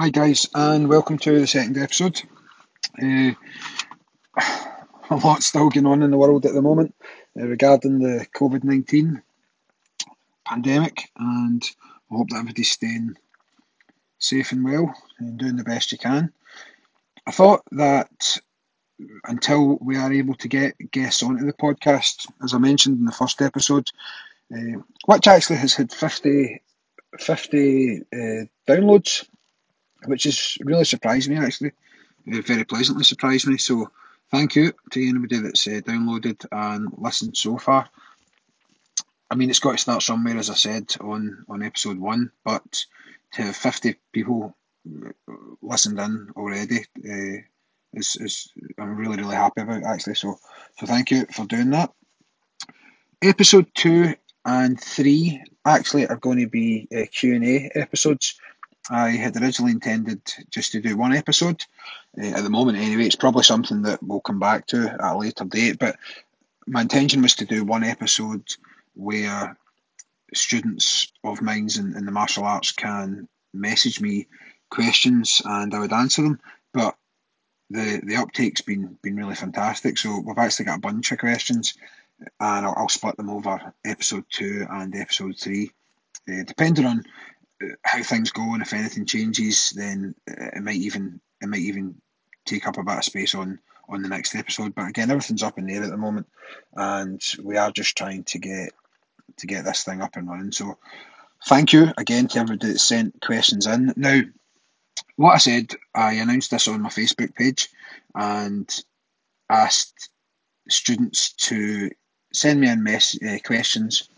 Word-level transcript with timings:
Hi, 0.00 0.10
guys, 0.10 0.46
and 0.54 0.88
welcome 0.88 1.18
to 1.18 1.40
the 1.40 1.46
second 1.48 1.76
episode. 1.76 2.22
Uh, 3.02 3.32
a 5.10 5.16
lot 5.16 5.42
still 5.42 5.70
going 5.70 5.86
on 5.86 6.04
in 6.04 6.12
the 6.12 6.16
world 6.16 6.46
at 6.46 6.52
the 6.54 6.62
moment 6.62 6.94
uh, 7.36 7.44
regarding 7.44 7.98
the 7.98 8.24
COVID 8.36 8.62
19 8.62 9.20
pandemic, 10.44 11.10
and 11.18 11.64
I 12.12 12.14
hope 12.14 12.28
that 12.28 12.36
everybody's 12.36 12.70
staying 12.70 13.16
safe 14.20 14.52
and 14.52 14.62
well 14.62 14.94
and 15.18 15.36
doing 15.36 15.56
the 15.56 15.64
best 15.64 15.90
you 15.90 15.98
can. 15.98 16.32
I 17.26 17.32
thought 17.32 17.64
that 17.72 18.38
until 19.24 19.78
we 19.80 19.96
are 19.96 20.12
able 20.12 20.34
to 20.34 20.46
get 20.46 20.76
guests 20.92 21.24
onto 21.24 21.44
the 21.44 21.54
podcast, 21.54 22.30
as 22.44 22.54
I 22.54 22.58
mentioned 22.58 23.00
in 23.00 23.04
the 23.04 23.10
first 23.10 23.42
episode, 23.42 23.90
uh, 24.54 24.78
which 25.06 25.26
actually 25.26 25.56
has 25.56 25.74
had 25.74 25.92
50, 25.92 26.62
50 27.18 27.98
uh, 27.98 28.16
downloads 28.68 29.26
which 30.06 30.24
has 30.24 30.58
really 30.64 30.84
surprised 30.84 31.28
me 31.30 31.36
actually. 31.36 31.72
Uh, 32.32 32.42
very 32.42 32.64
pleasantly 32.64 33.04
surprised 33.04 33.46
me. 33.46 33.56
So 33.58 33.90
thank 34.30 34.54
you 34.56 34.72
to 34.90 35.08
anybody 35.08 35.38
that's 35.38 35.66
uh, 35.66 35.80
downloaded 35.84 36.44
and 36.52 36.88
listened 36.98 37.36
so 37.36 37.58
far. 37.58 37.88
I 39.30 39.34
mean, 39.34 39.50
it's 39.50 39.58
got 39.58 39.72
to 39.72 39.78
start 39.78 40.02
somewhere, 40.02 40.38
as 40.38 40.50
I 40.50 40.54
said 40.54 40.94
on 41.00 41.44
on 41.48 41.62
episode 41.62 41.98
one, 41.98 42.30
but 42.44 42.84
to 43.32 43.42
have 43.42 43.56
fifty 43.56 43.96
people 44.12 44.54
listened 45.60 45.98
in 45.98 46.30
already 46.36 46.80
uh, 46.80 47.42
is, 47.92 48.16
is 48.20 48.52
I'm 48.78 48.96
really 48.96 49.16
really 49.16 49.36
happy 49.36 49.60
about 49.60 49.84
actually. 49.84 50.14
So 50.14 50.38
so 50.78 50.86
thank 50.86 51.10
you 51.10 51.26
for 51.26 51.44
doing 51.46 51.70
that. 51.70 51.92
Episode 53.22 53.66
two 53.74 54.14
and 54.44 54.80
three 54.80 55.42
actually 55.66 56.06
are 56.06 56.16
going 56.16 56.38
to 56.38 56.48
be 56.48 56.88
uh, 56.96 57.04
Q 57.12 57.34
and 57.34 57.44
A 57.44 57.70
episodes. 57.74 58.40
I 58.90 59.10
had 59.10 59.36
originally 59.36 59.72
intended 59.72 60.20
just 60.50 60.72
to 60.72 60.80
do 60.80 60.96
one 60.96 61.12
episode. 61.12 61.64
Uh, 62.20 62.26
at 62.26 62.42
the 62.42 62.50
moment, 62.50 62.78
anyway, 62.78 63.04
it's 63.04 63.16
probably 63.16 63.44
something 63.44 63.82
that 63.82 64.02
we'll 64.02 64.20
come 64.20 64.38
back 64.38 64.66
to 64.68 64.88
at 64.88 65.00
a 65.00 65.18
later 65.18 65.44
date. 65.44 65.78
But 65.78 65.96
my 66.66 66.82
intention 66.82 67.22
was 67.22 67.34
to 67.36 67.44
do 67.44 67.64
one 67.64 67.84
episode 67.84 68.44
where 68.94 69.56
students 70.34 71.12
of 71.24 71.42
mine 71.42 71.68
in, 71.76 71.96
in 71.96 72.04
the 72.04 72.12
martial 72.12 72.44
arts 72.44 72.72
can 72.72 73.28
message 73.52 74.00
me 74.00 74.26
questions 74.70 75.40
and 75.44 75.74
I 75.74 75.80
would 75.80 75.92
answer 75.92 76.22
them. 76.22 76.40
But 76.72 76.96
the 77.70 78.00
the 78.02 78.16
uptake's 78.16 78.60
been 78.62 78.98
been 79.02 79.16
really 79.16 79.34
fantastic. 79.34 79.98
So 79.98 80.20
we've 80.20 80.38
actually 80.38 80.66
got 80.66 80.78
a 80.78 80.80
bunch 80.80 81.12
of 81.12 81.18
questions, 81.18 81.74
and 82.18 82.66
I'll, 82.66 82.74
I'll 82.76 82.88
split 82.88 83.16
them 83.16 83.30
over 83.30 83.74
episode 83.84 84.24
two 84.30 84.66
and 84.70 84.94
episode 84.96 85.38
three, 85.38 85.70
uh, 86.28 86.44
depending 86.46 86.86
on 86.86 87.04
how 87.84 88.02
things 88.02 88.30
go 88.30 88.54
and 88.54 88.62
if 88.62 88.72
anything 88.72 89.06
changes, 89.06 89.70
then 89.70 90.14
it 90.26 90.62
might 90.62 90.76
even 90.76 91.20
it 91.40 91.48
might 91.48 91.60
even 91.60 91.94
take 92.44 92.66
up 92.66 92.78
a 92.78 92.82
bit 92.82 92.98
of 92.98 93.04
space 93.04 93.34
on 93.34 93.58
on 93.88 94.02
the 94.02 94.08
next 94.08 94.34
episode. 94.34 94.74
But 94.74 94.88
again, 94.88 95.10
everything's 95.10 95.42
up 95.42 95.58
in 95.58 95.66
the 95.66 95.74
air 95.74 95.84
at 95.84 95.90
the 95.90 95.96
moment, 95.96 96.26
and 96.74 97.22
we 97.42 97.56
are 97.56 97.70
just 97.70 97.96
trying 97.96 98.24
to 98.24 98.38
get 98.38 98.72
to 99.36 99.46
get 99.46 99.64
this 99.64 99.84
thing 99.84 100.02
up 100.02 100.16
and 100.16 100.28
running. 100.28 100.52
So, 100.52 100.78
thank 101.46 101.72
you 101.72 101.92
again 101.96 102.28
to 102.28 102.40
everybody 102.40 102.72
that 102.72 102.78
sent 102.78 103.20
questions 103.20 103.66
in. 103.66 103.92
Now, 103.96 104.20
what 105.16 105.34
I 105.34 105.38
said, 105.38 105.72
I 105.94 106.14
announced 106.14 106.50
this 106.50 106.68
on 106.68 106.82
my 106.82 106.90
Facebook 106.90 107.34
page 107.34 107.68
and 108.14 108.72
asked 109.50 110.10
students 110.68 111.32
to 111.32 111.90
send 112.32 112.60
me 112.60 112.68
in 112.68 112.82
mess- 112.82 113.18
uh, 113.22 113.38
questions 113.44 114.08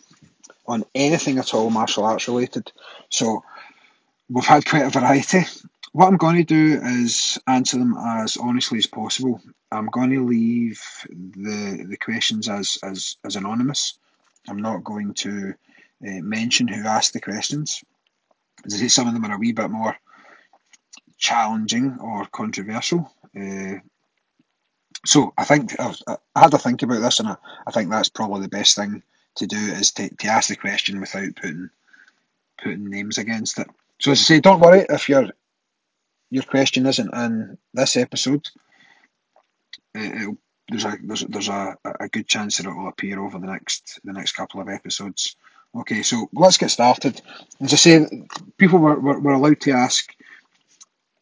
on 0.66 0.84
anything 0.94 1.38
at 1.38 1.54
all 1.54 1.70
martial 1.70 2.04
arts 2.04 2.28
related. 2.28 2.72
So 3.10 3.42
we've 4.28 4.44
had 4.44 4.64
quite 4.64 4.86
a 4.86 4.90
variety. 4.90 5.42
What 5.92 6.06
I'm 6.06 6.16
going 6.16 6.36
to 6.36 6.44
do 6.44 6.80
is 6.82 7.38
answer 7.46 7.78
them 7.78 7.96
as 7.98 8.36
honestly 8.36 8.78
as 8.78 8.86
possible. 8.86 9.40
I'm 9.72 9.86
going 9.86 10.10
to 10.10 10.24
leave 10.24 10.80
the 11.08 11.86
the 11.88 11.96
questions 11.96 12.48
as 12.48 12.78
as, 12.82 13.16
as 13.24 13.36
anonymous. 13.36 13.98
I'm 14.48 14.62
not 14.62 14.84
going 14.84 15.14
to 15.14 15.54
uh, 16.06 16.20
mention 16.22 16.68
who 16.68 16.86
asked 16.86 17.12
the 17.12 17.20
questions. 17.20 17.82
As 18.64 18.74
I 18.74 18.78
say, 18.78 18.88
some 18.88 19.08
of 19.08 19.14
them 19.14 19.24
are 19.24 19.34
a 19.34 19.38
wee 19.38 19.52
bit 19.52 19.70
more 19.70 19.96
challenging 21.18 21.98
or 22.00 22.26
controversial. 22.26 23.10
Uh, 23.38 23.74
so 25.04 25.32
I 25.36 25.44
think 25.44 25.78
I've, 25.80 25.96
I 26.06 26.40
had 26.40 26.50
to 26.52 26.58
think 26.58 26.82
about 26.82 27.00
this, 27.00 27.20
and 27.20 27.28
I, 27.28 27.36
I 27.66 27.70
think 27.70 27.90
that's 27.90 28.08
probably 28.08 28.42
the 28.42 28.48
best 28.48 28.76
thing 28.76 29.02
to 29.36 29.46
do 29.46 29.56
is 29.56 29.92
to, 29.92 30.08
to 30.16 30.26
ask 30.26 30.48
the 30.48 30.56
question 30.56 31.00
without 31.00 31.36
putting 31.36 31.70
putting 32.62 32.88
names 32.88 33.18
against 33.18 33.58
it. 33.58 33.68
So 34.00 34.12
as 34.12 34.20
I 34.20 34.22
say, 34.22 34.40
don't 34.40 34.60
worry 34.60 34.86
if 34.88 35.08
your 35.08 35.30
your 36.30 36.44
question 36.44 36.86
isn't 36.86 37.14
in 37.14 37.58
this 37.74 37.96
episode. 37.96 38.48
Uh, 39.96 40.00
it'll, 40.00 40.38
there's 40.68 40.84
a 40.84 40.96
there's, 41.02 41.20
there's 41.22 41.48
a, 41.48 41.76
a 41.98 42.08
good 42.08 42.28
chance 42.28 42.56
that 42.56 42.66
it 42.66 42.74
will 42.74 42.88
appear 42.88 43.20
over 43.20 43.38
the 43.38 43.46
next 43.46 44.00
the 44.04 44.12
next 44.12 44.32
couple 44.32 44.60
of 44.60 44.68
episodes. 44.68 45.36
Okay, 45.74 46.02
so 46.02 46.28
let's 46.32 46.56
get 46.56 46.70
started. 46.70 47.20
As 47.60 47.72
I 47.72 47.76
say, 47.76 48.26
people 48.56 48.78
were, 48.80 48.98
were, 48.98 49.20
were 49.20 49.32
allowed 49.32 49.60
to 49.60 49.72
ask 49.72 50.12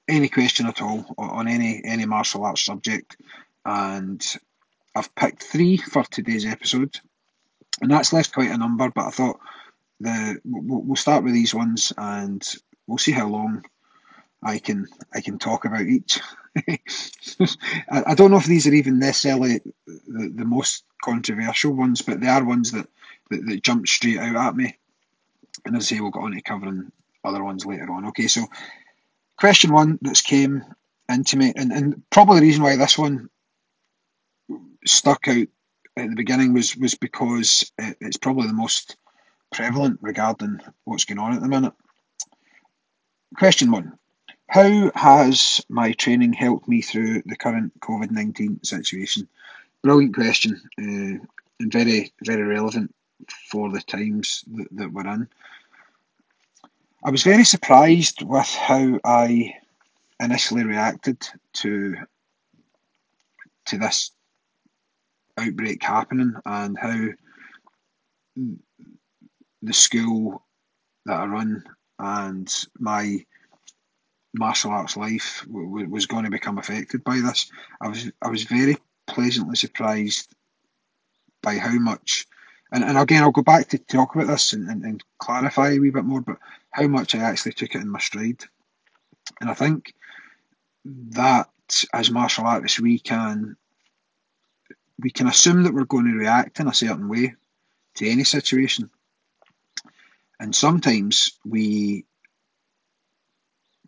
any 0.09 0.29
question 0.29 0.67
at 0.67 0.81
all 0.81 1.15
on 1.19 1.49
any 1.49 1.83
any 1.85 2.07
martial 2.07 2.45
arts 2.45 2.65
subject, 2.65 3.17
and 3.65 4.25
I've 4.95 5.15
picked 5.15 5.43
three 5.43 5.77
for 5.77 6.03
today's 6.05 6.47
episode, 6.47 6.99
and 7.81 7.91
that's 7.91 8.13
left 8.13 8.33
quite 8.33 8.51
a 8.51 8.57
number. 8.57 8.91
But 8.91 9.07
I 9.07 9.11
thought 9.11 9.41
the 10.01 10.41
we'll, 10.45 10.83
we'll 10.83 10.97
start 10.97 11.25
with 11.25 11.33
these 11.33 11.55
ones, 11.55 11.93
and 11.97 12.47
we'll 12.87 12.99
see 12.99 13.13
how 13.13 13.29
long 13.29 13.65
I 14.43 14.59
can 14.59 14.87
I 15.15 15.21
can 15.21 15.39
talk 15.39 15.65
about 15.65 15.83
each. 15.83 16.21
I, 16.69 16.79
I, 17.91 18.15
don't 18.15 18.31
know 18.31 18.37
if 18.37 18.47
these 18.47 18.67
are 18.67 18.75
even 18.75 18.99
necessarily 18.99 19.61
the, 19.87 20.33
the 20.35 20.45
most 20.45 20.85
controversial 21.03 21.73
ones, 21.73 22.03
but 22.03 22.21
they 22.21 22.27
are 22.27 22.45
ones 22.45 22.73
that, 22.73 22.89
that, 23.31 23.47
that 23.47 23.63
jump 23.63 23.87
straight 23.87 24.19
out 24.19 24.37
at 24.37 24.57
me. 24.57 24.77
And 25.65 25.77
as 25.77 25.85
I 25.85 25.97
say, 25.97 26.01
we'll 26.01 26.11
get 26.11 26.23
on 26.23 26.33
to 26.33 26.41
covering 26.41 26.91
other 27.25 27.45
ones 27.45 27.67
later 27.67 27.91
on. 27.93 28.07
Okay, 28.07 28.27
so 28.27 28.47
question 29.37 29.73
one 29.73 29.99
that's 30.03 30.21
came 30.21 30.65
into 31.09 31.37
me, 31.37 31.53
and, 31.55 31.73
and 31.73 32.03
probably 32.11 32.41
the 32.41 32.47
reason 32.47 32.63
why 32.63 32.77
this 32.77 32.99
one 32.99 33.29
stuck 34.85 35.29
out 35.29 35.47
at 35.97 36.11
the 36.11 36.17
beginning 36.17 36.55
was 36.55 36.77
was 36.77 36.95
because 36.95 37.73
it, 37.79 37.97
it's 38.01 38.17
probably 38.17 38.47
the 38.47 38.53
most 38.53 38.97
prevalent 39.53 39.99
regarding 40.03 40.61
what's 40.85 41.05
going 41.05 41.19
on 41.19 41.35
at 41.35 41.41
the 41.41 41.49
minute. 41.49 41.73
Question 43.37 43.71
one 43.71 43.99
How 44.51 44.91
has 44.95 45.65
my 45.69 45.93
training 45.93 46.33
helped 46.33 46.69
me 46.69 46.83
through 46.83 47.23
the 47.27 47.37
current 47.37 47.79
COVID 47.81 48.11
19 48.11 48.61
situation? 48.65 49.29
Brilliant 49.83 50.15
question 50.15 50.61
uh, 50.79 51.25
and 51.61 51.73
very, 51.73 52.13
very 52.25 52.43
relevant 52.43 52.95
for 53.51 53.71
the 53.71 53.81
times 53.83 54.45
that, 54.53 54.69
that 54.73 54.93
we're 54.93 55.07
in. 55.07 55.29
I 57.05 57.11
was 57.11 57.23
very 57.23 57.45
surprised 57.45 58.23
with 58.23 58.49
how 58.49 58.99
I 59.05 59.55
initially 60.21 60.65
reacted 60.65 61.27
to 61.55 61.95
to 63.67 63.79
this 63.79 64.11
outbreak 65.37 65.83
happening 65.83 66.35
and 66.45 66.77
how 66.79 67.09
the 69.63 69.73
school 69.73 70.43
that 71.07 71.21
I 71.21 71.27
run 71.27 71.65
and 71.99 72.53
my 72.79 73.25
martial 74.35 74.71
arts 74.71 74.97
life 74.97 75.45
w- 75.47 75.89
was 75.89 76.07
going 76.07 76.25
to 76.25 76.31
become 76.31 76.59
affected 76.59 77.03
by 77.05 77.21
this. 77.21 77.51
I 77.81 77.89
was 77.89 78.11
I 78.23 78.29
was 78.29 78.45
very 78.45 78.77
pleasantly 79.07 79.57
surprised 79.57 80.35
by 81.43 81.57
how 81.57 81.79
much, 81.79 82.27
and, 82.73 82.85
and 82.85 82.99
again 82.99 83.23
I'll 83.23 83.31
go 83.31 83.43
back 83.43 83.69
to 83.69 83.79
talk 83.79 84.15
about 84.15 84.29
this 84.29 84.53
and, 84.53 84.69
and, 84.69 84.85
and 84.85 85.05
clarify 85.19 85.71
a 85.71 85.79
wee 85.79 85.91
bit 85.91 86.05
more, 86.05 86.21
but 86.21 86.39
how 86.71 86.87
much 86.87 87.15
I 87.15 87.19
actually 87.21 87.53
took 87.53 87.75
it 87.75 87.81
in 87.81 87.89
my 87.89 87.99
stride, 87.99 88.45
and 89.41 89.51
I 89.51 89.55
think 89.55 89.95
that 90.85 91.49
as 91.93 92.11
martial 92.11 92.47
artists 92.47 92.81
we 92.81 92.99
can 92.99 93.57
we 95.01 95.11
can 95.11 95.29
assume 95.29 95.63
that 95.63 95.75
we're 95.75 95.85
going 95.85 96.07
to 96.07 96.19
react 96.19 96.61
in 96.61 96.69
a 96.69 96.75
certain 96.75 97.09
way 97.09 97.35
to 97.95 98.09
any 98.09 98.25
situation. 98.25 98.91
And 100.41 100.55
sometimes 100.55 101.33
we, 101.45 102.05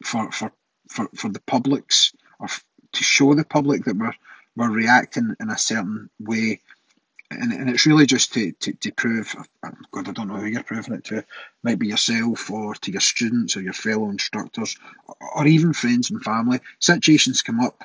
for 0.05 0.31
for 0.33 0.53
for, 0.89 1.09
for 1.15 1.29
the 1.29 1.41
publics, 1.41 2.13
or 2.41 2.49
to 2.49 3.05
show 3.05 3.35
the 3.35 3.45
public 3.45 3.85
that 3.85 3.97
we're 3.97 4.15
we're 4.57 4.71
reacting 4.71 5.37
in 5.41 5.51
a 5.51 5.59
certain 5.59 6.11
way, 6.19 6.61
and, 7.31 7.53
and 7.53 7.71
it's 7.71 7.87
really 7.87 8.07
just 8.07 8.35
to, 8.35 8.53
to, 8.53 8.73
to 8.73 8.93
prove. 8.93 9.35
God, 9.93 10.09
I 10.09 10.13
don't 10.13 10.29
know 10.29 10.37
who 10.37 10.47
you're 10.47 10.65
proving 10.65 10.95
it 10.95 11.05
to. 11.05 11.25
Might 11.63 11.79
be 11.79 11.87
yourself, 11.87 12.51
or 12.51 12.75
to 12.75 12.91
your 12.91 13.01
students, 13.01 13.57
or 13.57 13.63
your 13.63 13.73
fellow 13.73 14.11
instructors, 14.11 14.77
or 15.37 15.47
even 15.47 15.73
friends 15.73 16.11
and 16.11 16.23
family. 16.23 16.61
Situations 16.81 17.43
come 17.43 17.61
up, 17.61 17.85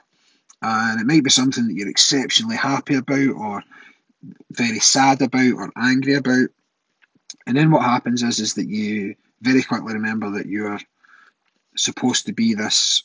and 0.62 1.00
it 1.00 1.06
might 1.06 1.24
be 1.24 1.30
something 1.30 1.68
that 1.68 1.76
you're 1.76 1.90
exceptionally 1.90 2.58
happy 2.58 2.96
about, 2.96 3.30
or 3.30 3.64
very 4.52 4.80
sad 4.80 5.22
about, 5.22 5.54
or 5.54 5.72
angry 5.78 6.16
about. 6.16 6.50
And 7.48 7.56
then 7.56 7.72
what 7.72 7.84
happens 7.84 8.24
is 8.24 8.40
is 8.40 8.54
that 8.56 8.68
you 8.68 9.16
very 9.42 9.64
quickly 9.64 9.94
remember 9.94 10.32
that 10.32 10.48
you're 10.48 10.80
supposed 11.76 12.26
to 12.26 12.34
be 12.34 12.54
this 12.54 13.04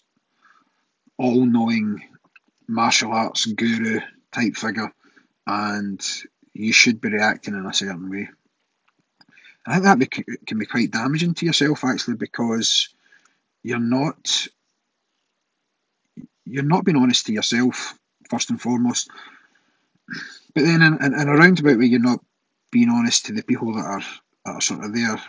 all 1.19 1.45
knowing 1.45 2.03
martial 2.69 3.13
arts 3.13 3.47
guru 3.47 4.01
type 4.33 4.57
figure 4.57 4.93
and 5.47 6.01
you 6.55 6.73
should 6.73 7.01
be 7.01 7.11
reacting 7.11 7.55
in 7.55 7.67
a 7.67 7.75
certain 7.75 8.09
way. 8.09 8.29
I 9.67 9.73
think 9.73 9.85
that 9.85 9.99
be, 9.99 10.07
can 10.47 10.59
be 10.59 10.67
quite 10.67 10.91
damaging 10.91 11.35
to 11.35 11.47
yourself 11.47 11.85
actually 11.85 12.17
because 12.17 12.89
you're 13.63 13.79
not 13.79 14.49
you're 16.47 16.63
not 16.63 16.85
being 16.85 16.97
honest 16.97 17.27
to 17.27 17.33
yourself 17.33 17.99
first 18.29 18.51
and 18.51 18.61
foremost. 18.61 19.11
But 20.55 20.65
then 20.65 20.83
in, 20.83 21.05
in, 21.05 21.15
in 21.15 21.29
a 21.29 21.37
roundabout 21.37 21.79
way, 21.79 21.87
you're 21.87 22.01
not 22.01 22.21
being 22.71 22.89
honest 22.89 23.27
to 23.27 23.33
the 23.33 23.43
people 23.43 23.73
that 23.75 23.85
are, 23.85 24.03
are 24.45 24.61
sort 24.61 24.85
of 24.85 24.95
there 24.95 25.21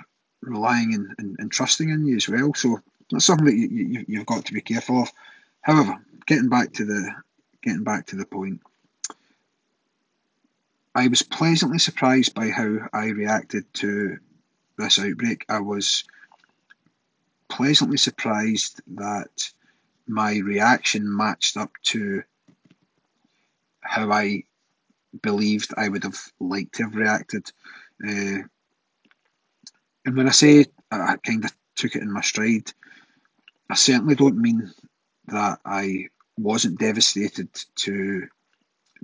relying 0.42 0.94
and, 0.94 1.14
and, 1.18 1.36
and, 1.40 1.52
trusting 1.52 1.90
in 1.90 2.06
you 2.06 2.16
as 2.16 2.28
well. 2.28 2.54
So 2.54 2.80
that's 3.12 3.26
something 3.26 3.46
that 3.46 3.56
you, 3.56 3.68
you, 3.68 4.06
you've 4.08 4.26
got 4.26 4.46
to 4.46 4.54
be 4.54 4.62
careful 4.62 5.04
of. 5.04 5.12
However, 5.62 5.98
getting 6.26 6.50
back 6.50 6.74
to 6.74 6.86
the 6.86 7.12
getting 7.62 7.84
back 7.84 8.08
to 8.08 8.16
the 8.16 8.26
point, 8.26 8.62
I 10.96 11.08
was 11.08 11.22
pleasantly 11.22 11.80
surprised 11.80 12.34
by 12.34 12.50
how 12.50 12.78
I 12.94 13.08
reacted 13.08 13.72
to 13.76 14.18
this 14.78 15.00
outbreak. 15.00 15.46
I 15.48 15.60
was 15.60 16.04
pleasantly 17.50 17.98
surprised 17.98 18.82
that 18.96 19.52
my 20.08 20.38
reaction 20.38 21.16
matched 21.16 21.58
up 21.58 21.72
to 21.84 22.24
how 23.82 24.12
I 24.12 24.44
believed 25.22 25.74
I 25.78 25.90
would 25.90 26.04
have 26.04 26.20
liked 26.40 26.76
to 26.76 26.84
have 26.84 26.96
reacted. 26.96 27.52
Uh, 28.06 28.40
and 30.06 30.16
when 30.16 30.28
I 30.28 30.32
say 30.32 30.66
I 30.92 31.18
kind 31.18 31.46
of 31.46 31.52
took 31.76 31.96
it 31.96 32.02
in 32.02 32.12
my 32.12 32.22
stride, 32.22 32.72
I 33.70 33.76
certainly 33.76 34.16
don't 34.16 34.42
mean 34.42 34.74
that 35.28 35.60
I 35.66 36.08
wasn't 36.38 36.80
devastated 36.80 37.50
to 37.76 38.28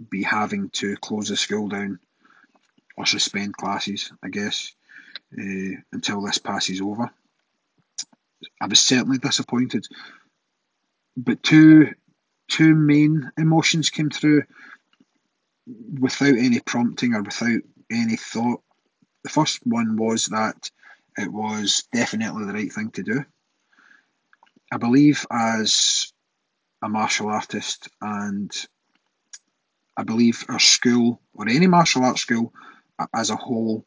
be 0.09 0.23
having 0.23 0.69
to 0.69 0.95
close 0.97 1.29
the 1.29 1.37
school 1.37 1.69
down 1.69 1.99
or 2.97 3.05
suspend 3.05 3.55
classes, 3.55 4.11
I 4.23 4.29
guess, 4.29 4.73
uh, 5.37 5.77
until 5.91 6.21
this 6.21 6.37
passes 6.37 6.81
over. 6.81 7.09
I 8.61 8.67
was 8.67 8.79
certainly 8.79 9.17
disappointed, 9.17 9.87
but 11.15 11.43
two 11.43 11.93
two 12.49 12.75
main 12.75 13.29
emotions 13.37 13.89
came 13.89 14.09
through 14.09 14.43
without 15.99 16.37
any 16.37 16.59
prompting 16.61 17.13
or 17.13 17.21
without 17.21 17.61
any 17.91 18.15
thought. 18.15 18.61
The 19.23 19.29
first 19.29 19.59
one 19.65 19.97
was 19.97 20.27
that 20.27 20.71
it 21.17 21.31
was 21.31 21.83
definitely 21.91 22.45
the 22.45 22.53
right 22.53 22.71
thing 22.71 22.91
to 22.91 23.03
do. 23.03 23.25
I 24.71 24.77
believe 24.77 25.25
as 25.31 26.11
a 26.83 26.89
martial 26.89 27.29
artist 27.29 27.89
and 28.01 28.51
I 29.95 30.03
believe 30.03 30.45
our 30.49 30.59
school 30.59 31.21
or 31.33 31.47
any 31.49 31.67
martial 31.67 32.03
arts 32.03 32.21
school 32.21 32.53
as 33.13 33.29
a 33.29 33.35
whole 33.35 33.85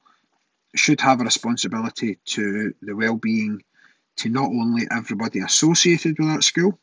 should 0.74 1.00
have 1.00 1.20
a 1.20 1.24
responsibility 1.24 2.18
to 2.24 2.74
the 2.82 2.96
well-being 2.96 3.62
to 4.16 4.28
not 4.28 4.46
only 4.46 4.86
everybody 4.90 5.40
associated 5.40 6.18
with 6.18 6.28
that 6.28 6.44
school 6.44 6.78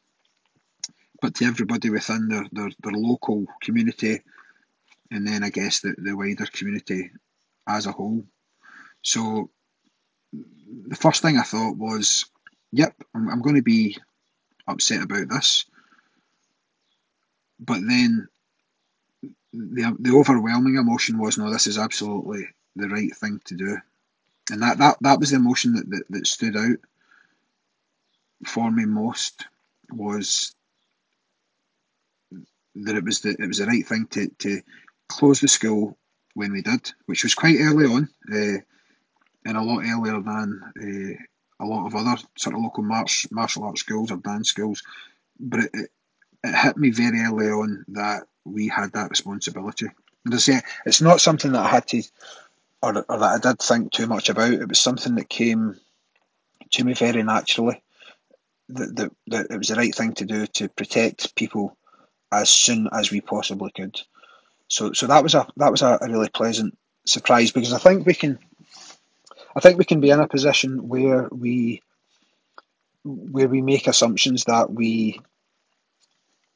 but 1.22 1.36
to 1.36 1.46
everybody 1.46 1.90
within 1.90 2.28
their, 2.30 2.46
their, 2.52 2.70
their 2.84 2.94
local 2.94 3.46
community 3.62 4.22
and 5.12 5.28
then 5.28 5.44
I 5.44 5.50
guess 5.50 5.80
the, 5.82 5.96
the 5.98 6.16
wider 6.16 6.46
community 6.46 7.12
as 7.68 7.86
a 7.86 7.92
whole. 7.92 8.26
So 9.04 9.50
the 10.88 10.96
first 10.96 11.22
thing 11.22 11.38
I 11.38 11.44
thought 11.44 11.78
was, 11.78 12.26
yep, 12.72 12.96
I'm, 13.16 13.30
I'm 13.30 13.42
going 13.42 13.56
to 13.56 13.62
be 13.62 13.98
upset 14.68 15.04
about 15.04 15.30
this. 15.30 15.66
But 17.60 17.82
then 17.88 18.28
the 19.54 19.96
the 20.00 20.16
overwhelming 20.16 20.76
emotion 20.76 21.18
was 21.18 21.38
no, 21.38 21.52
this 21.52 21.68
is 21.68 21.78
absolutely 21.78 22.48
the 22.76 22.90
right 22.90 23.16
thing 23.16 23.42
to 23.46 23.56
do, 23.56 23.78
and 24.52 24.62
that 24.62 24.78
that, 24.78 24.98
that 25.02 25.20
was 25.20 25.32
the 25.32 25.38
emotion 25.38 25.74
that, 25.74 25.90
that, 25.90 26.04
that 26.10 26.28
stood 26.28 26.56
out 26.56 26.78
for 28.46 28.70
me 28.72 28.86
most 28.86 29.46
was 29.92 30.54
that 32.76 32.96
it 32.96 33.04
was 33.04 33.22
the 33.22 33.36
it 33.40 33.48
was 33.48 33.58
the 33.58 33.66
right 33.66 33.86
thing 33.88 34.06
to 34.12 34.30
to 34.40 34.62
close 35.10 35.40
the 35.40 35.48
school 35.48 35.98
when 36.36 36.52
we 36.52 36.62
did, 36.62 36.92
which 37.08 37.24
was 37.24 37.34
quite 37.34 37.58
early 37.60 37.86
on, 37.86 38.10
uh, 38.32 38.60
and 39.48 39.58
a 39.58 39.62
lot 39.62 39.84
earlier 39.86 40.22
than 40.22 40.62
uh, 40.78 41.64
a 41.64 41.66
lot 41.66 41.88
of 41.88 41.96
other 41.96 42.22
sort 42.38 42.56
of 42.56 42.62
local 42.62 42.84
martial 42.84 43.30
martial 43.32 43.64
arts 43.64 43.80
schools 43.80 44.12
or 44.12 44.18
dance 44.18 44.50
schools. 44.50 44.84
But 45.40 45.62
it, 45.62 45.70
it, 45.74 45.92
it 46.44 46.56
hit 46.56 46.78
me 46.78 46.92
very 46.92 47.22
early 47.22 47.48
on 47.48 47.86
that 47.90 48.24
we 48.46 48.68
had 48.68 48.92
that 48.94 49.10
responsibility. 49.10 49.88
And 50.26 50.34
I 50.34 50.38
say, 50.38 50.60
it's 50.86 51.02
not 51.02 51.22
something 51.22 51.54
that 51.54 51.66
I 51.66 51.70
had 51.70 51.88
to, 51.88 52.04
or, 52.82 53.06
or 53.10 53.20
that 53.20 53.24
I 53.24 53.40
did 53.40 53.60
think 53.60 53.92
too 53.92 54.08
much 54.08 54.30
about. 54.30 54.52
It 54.52 54.68
was 54.68 54.80
something 54.80 55.16
that 55.16 55.30
came 55.30 55.80
to 56.72 56.84
me 56.84 56.94
very 56.94 57.24
naturally. 57.24 57.82
That, 58.70 58.96
that, 58.98 59.12
that 59.28 59.48
it 59.50 59.58
was 59.58 59.70
the 59.70 59.76
right 59.76 59.96
thing 59.96 60.14
to 60.16 60.26
do 60.26 60.46
to 60.46 60.68
protect 60.68 61.36
people 61.36 61.78
as 62.34 62.50
soon 62.50 62.90
as 62.92 63.12
we 63.12 63.22
possibly 63.22 63.72
could. 63.72 63.98
So 64.68 64.92
so 64.92 65.08
that 65.08 65.24
was 65.24 65.36
a 65.36 65.48
that 65.56 65.72
was 65.72 65.82
a, 65.82 65.98
a 66.02 66.10
really 66.10 66.28
pleasant 66.28 66.78
surprise 67.06 67.52
because 67.52 67.72
I 67.72 67.78
think 67.78 68.06
we 68.06 68.14
can 68.14 68.38
I 69.58 69.60
think 69.60 69.80
we 69.80 69.86
can 69.86 70.02
be 70.02 70.12
in 70.12 70.20
a 70.20 70.28
position 70.28 70.88
where 70.88 71.28
we 71.32 71.82
where 73.04 73.48
we 73.48 73.64
make 73.64 73.88
assumptions 73.88 74.44
that 74.44 74.72
we 74.72 75.20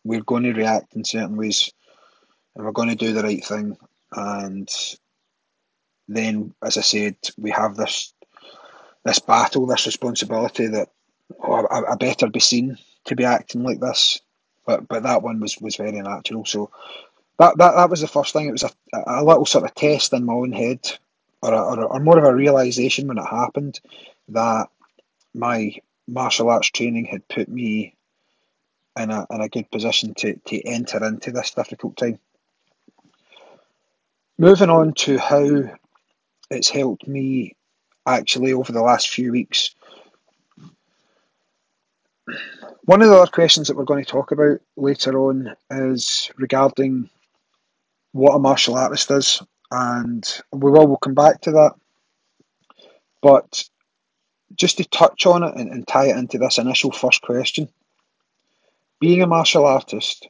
we're 0.03 0.21
going 0.21 0.43
to 0.43 0.53
react 0.53 0.95
in 0.95 1.03
certain 1.03 1.35
ways 1.35 1.73
and 2.55 2.63
we're 2.63 2.71
going 2.71 2.89
to 2.89 2.95
do 2.95 3.11
the 3.11 3.23
right 3.23 3.43
thing. 3.43 3.75
And 4.11 4.69
then 6.07 6.53
as 6.61 6.77
I 6.77 6.81
said 6.81 7.15
we 7.39 7.49
have 7.49 7.75
this 7.75 8.13
this 9.03 9.17
battle 9.17 9.65
this 9.65 9.87
responsibility 9.87 10.67
that 10.67 10.89
oh, 11.43 11.65
I, 11.65 11.93
I 11.93 11.95
better 11.95 12.29
be 12.29 12.39
seen 12.39 12.77
to 13.05 13.15
be 13.15 13.25
acting 13.25 13.63
like 13.63 13.79
this. 13.79 14.21
But 14.67 14.87
but 14.87 15.01
that 15.01 15.23
one 15.23 15.39
was 15.39 15.59
was 15.59 15.75
very 15.75 15.99
natural. 15.99 16.45
So 16.45 16.69
that, 17.39 17.57
that 17.57 17.71
that 17.77 17.89
was 17.89 18.01
the 18.01 18.07
first 18.07 18.31
thing. 18.33 18.47
It 18.47 18.51
was 18.51 18.63
a, 18.63 18.71
a 19.07 19.23
little 19.23 19.47
sort 19.47 19.63
of 19.65 19.73
test 19.73 20.13
in 20.13 20.25
my 20.25 20.33
own 20.33 20.51
head, 20.51 20.99
or, 21.41 21.53
a, 21.53 21.61
or, 21.61 21.79
a, 21.79 21.85
or 21.85 21.99
more 21.99 22.17
of 22.17 22.23
a 22.23 22.35
realization 22.35 23.07
when 23.07 23.17
it 23.17 23.25
happened 23.25 23.79
that 24.29 24.67
my 25.33 25.75
martial 26.07 26.49
arts 26.49 26.69
training 26.69 27.05
had 27.05 27.27
put 27.27 27.47
me 27.47 27.95
in 28.99 29.09
a 29.09 29.25
in 29.31 29.41
a 29.41 29.49
good 29.49 29.69
position 29.71 30.13
to 30.15 30.35
to 30.45 30.61
enter 30.67 31.03
into 31.05 31.31
this 31.31 31.51
difficult 31.51 31.95
time. 31.97 32.19
Moving 34.37 34.69
on 34.69 34.93
to 34.95 35.17
how 35.17 35.63
it's 36.49 36.69
helped 36.69 37.07
me 37.07 37.55
actually 38.05 38.53
over 38.53 38.71
the 38.71 38.81
last 38.81 39.09
few 39.09 39.31
weeks. 39.31 39.75
One 42.85 43.01
of 43.01 43.09
the 43.09 43.15
other 43.15 43.31
questions 43.31 43.67
that 43.67 43.77
we're 43.77 43.83
going 43.83 44.03
to 44.03 44.11
talk 44.11 44.31
about 44.31 44.59
later 44.75 45.17
on 45.19 45.55
is 45.69 46.31
regarding 46.37 47.09
what 48.11 48.35
a 48.35 48.39
martial 48.39 48.75
artist 48.75 49.11
is, 49.11 49.41
and 49.71 50.41
we 50.51 50.69
will 50.69 50.87
we'll 50.87 50.97
come 50.97 51.13
back 51.13 51.41
to 51.41 51.51
that. 51.51 51.73
But 53.21 53.63
just 54.55 54.77
to 54.77 54.85
touch 54.85 55.25
on 55.25 55.43
it 55.43 55.55
and, 55.55 55.71
and 55.71 55.87
tie 55.87 56.07
it 56.07 56.17
into 56.17 56.37
this 56.37 56.57
initial 56.57 56.91
first 56.91 57.21
question, 57.21 57.69
being 58.99 59.21
a 59.21 59.27
martial 59.27 59.65
artist, 59.65 60.27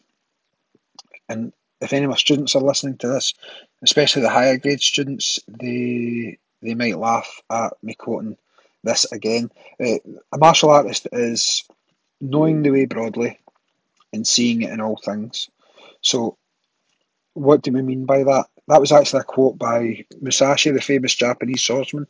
and 1.27 1.51
if 1.81 1.93
any 1.93 2.05
of 2.05 2.11
my 2.11 2.17
students 2.17 2.55
are 2.55 2.61
listening 2.61 2.97
to 2.97 3.07
this, 3.07 3.33
especially 3.81 4.21
the 4.21 4.29
higher 4.29 4.57
grade 4.57 4.81
students, 4.81 5.39
they 5.47 6.37
they 6.61 6.75
might 6.75 6.97
laugh 6.97 7.41
at 7.49 7.73
me 7.81 7.95
quoting 7.95 8.37
this 8.83 9.11
again. 9.11 9.49
Uh, 9.79 9.97
a 10.31 10.37
martial 10.37 10.69
artist 10.69 11.07
is 11.11 11.63
knowing 12.19 12.61
the 12.61 12.69
way 12.69 12.85
broadly 12.85 13.39
and 14.13 14.27
seeing 14.27 14.61
it 14.61 14.69
in 14.69 14.81
all 14.81 14.99
things. 15.03 15.49
So 16.01 16.37
what 17.33 17.61
do 17.61 17.71
we 17.71 17.81
mean 17.81 18.05
by 18.05 18.23
that? 18.23 18.45
That 18.71 18.81
was 18.81 18.93
actually 18.93 19.21
a 19.21 19.25
quote 19.25 19.59
by 19.59 20.05
Musashi, 20.21 20.71
the 20.71 20.81
famous 20.81 21.15
Japanese 21.15 21.61
swordsman. 21.61 22.07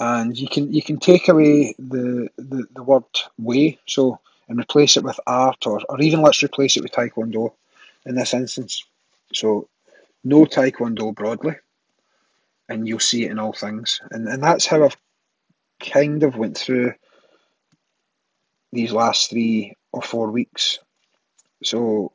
And 0.00 0.36
you 0.38 0.48
can 0.48 0.72
you 0.72 0.82
can 0.82 0.98
take 0.98 1.28
away 1.28 1.74
the, 1.78 2.28
the, 2.38 2.66
the 2.74 2.82
word 2.82 3.04
way, 3.38 3.78
so 3.86 4.18
and 4.48 4.58
replace 4.60 4.96
it 4.96 5.04
with 5.04 5.20
art 5.26 5.66
or, 5.66 5.80
or 5.88 6.00
even 6.00 6.22
let's 6.22 6.42
replace 6.42 6.76
it 6.76 6.82
with 6.82 6.92
taekwondo 6.92 7.52
in 8.06 8.16
this 8.16 8.34
instance. 8.34 8.84
So 9.34 9.68
no 10.24 10.44
taekwondo 10.46 11.14
broadly 11.14 11.56
and 12.68 12.88
you'll 12.88 13.00
see 13.00 13.24
it 13.24 13.30
in 13.30 13.38
all 13.38 13.52
things. 13.52 14.00
And 14.10 14.28
and 14.28 14.42
that's 14.42 14.66
how 14.66 14.84
I've 14.84 14.96
kind 15.80 16.22
of 16.22 16.36
went 16.36 16.58
through 16.58 16.94
these 18.72 18.92
last 18.92 19.30
three 19.30 19.74
or 19.92 20.02
four 20.02 20.30
weeks. 20.30 20.78
So 21.64 22.12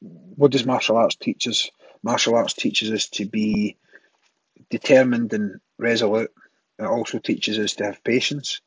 what 0.00 0.52
does 0.52 0.66
martial 0.66 0.96
arts 0.96 1.16
teach 1.16 1.48
us? 1.48 1.70
Martial 2.04 2.36
arts 2.36 2.54
teaches 2.54 2.92
us 2.92 3.08
to 3.10 3.26
be 3.26 3.78
determined 4.70 5.32
and 5.34 5.60
resolute. 5.78 6.32
It 6.78 6.84
also 6.86 7.18
teaches 7.20 7.58
us 7.58 7.74
to 7.76 7.86
have 7.86 8.04
patience. 8.04 8.60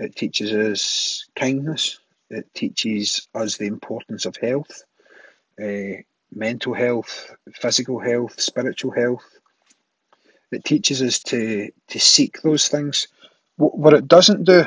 it 0.00 0.16
teaches 0.16 0.52
us 0.52 1.26
kindness, 1.36 2.00
it 2.30 2.46
teaches 2.54 3.28
us 3.34 3.56
the 3.58 3.66
importance 3.66 4.26
of 4.26 4.36
health, 4.36 4.84
uh, 5.62 6.02
mental 6.34 6.74
health, 6.74 7.34
physical 7.54 8.00
health, 8.00 8.40
spiritual 8.40 8.92
health. 8.92 9.24
It 10.52 10.64
teaches 10.64 11.02
us 11.02 11.20
to 11.24 11.70
to 11.88 12.00
seek 12.00 12.42
those 12.42 12.68
things. 12.68 13.08
What, 13.56 13.78
what 13.78 13.94
it 13.94 14.08
doesn't 14.08 14.44
do, 14.44 14.64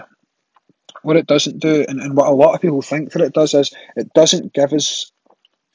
what 1.03 1.17
it 1.17 1.27
doesn't 1.27 1.59
do, 1.59 1.85
and, 1.89 2.01
and 2.01 2.17
what 2.17 2.27
a 2.27 2.31
lot 2.31 2.55
of 2.55 2.61
people 2.61 2.81
think 2.81 3.11
that 3.13 3.21
it 3.23 3.33
does 3.33 3.53
is 3.53 3.71
it 3.95 4.13
doesn't 4.13 4.53
give 4.53 4.73
us 4.73 5.11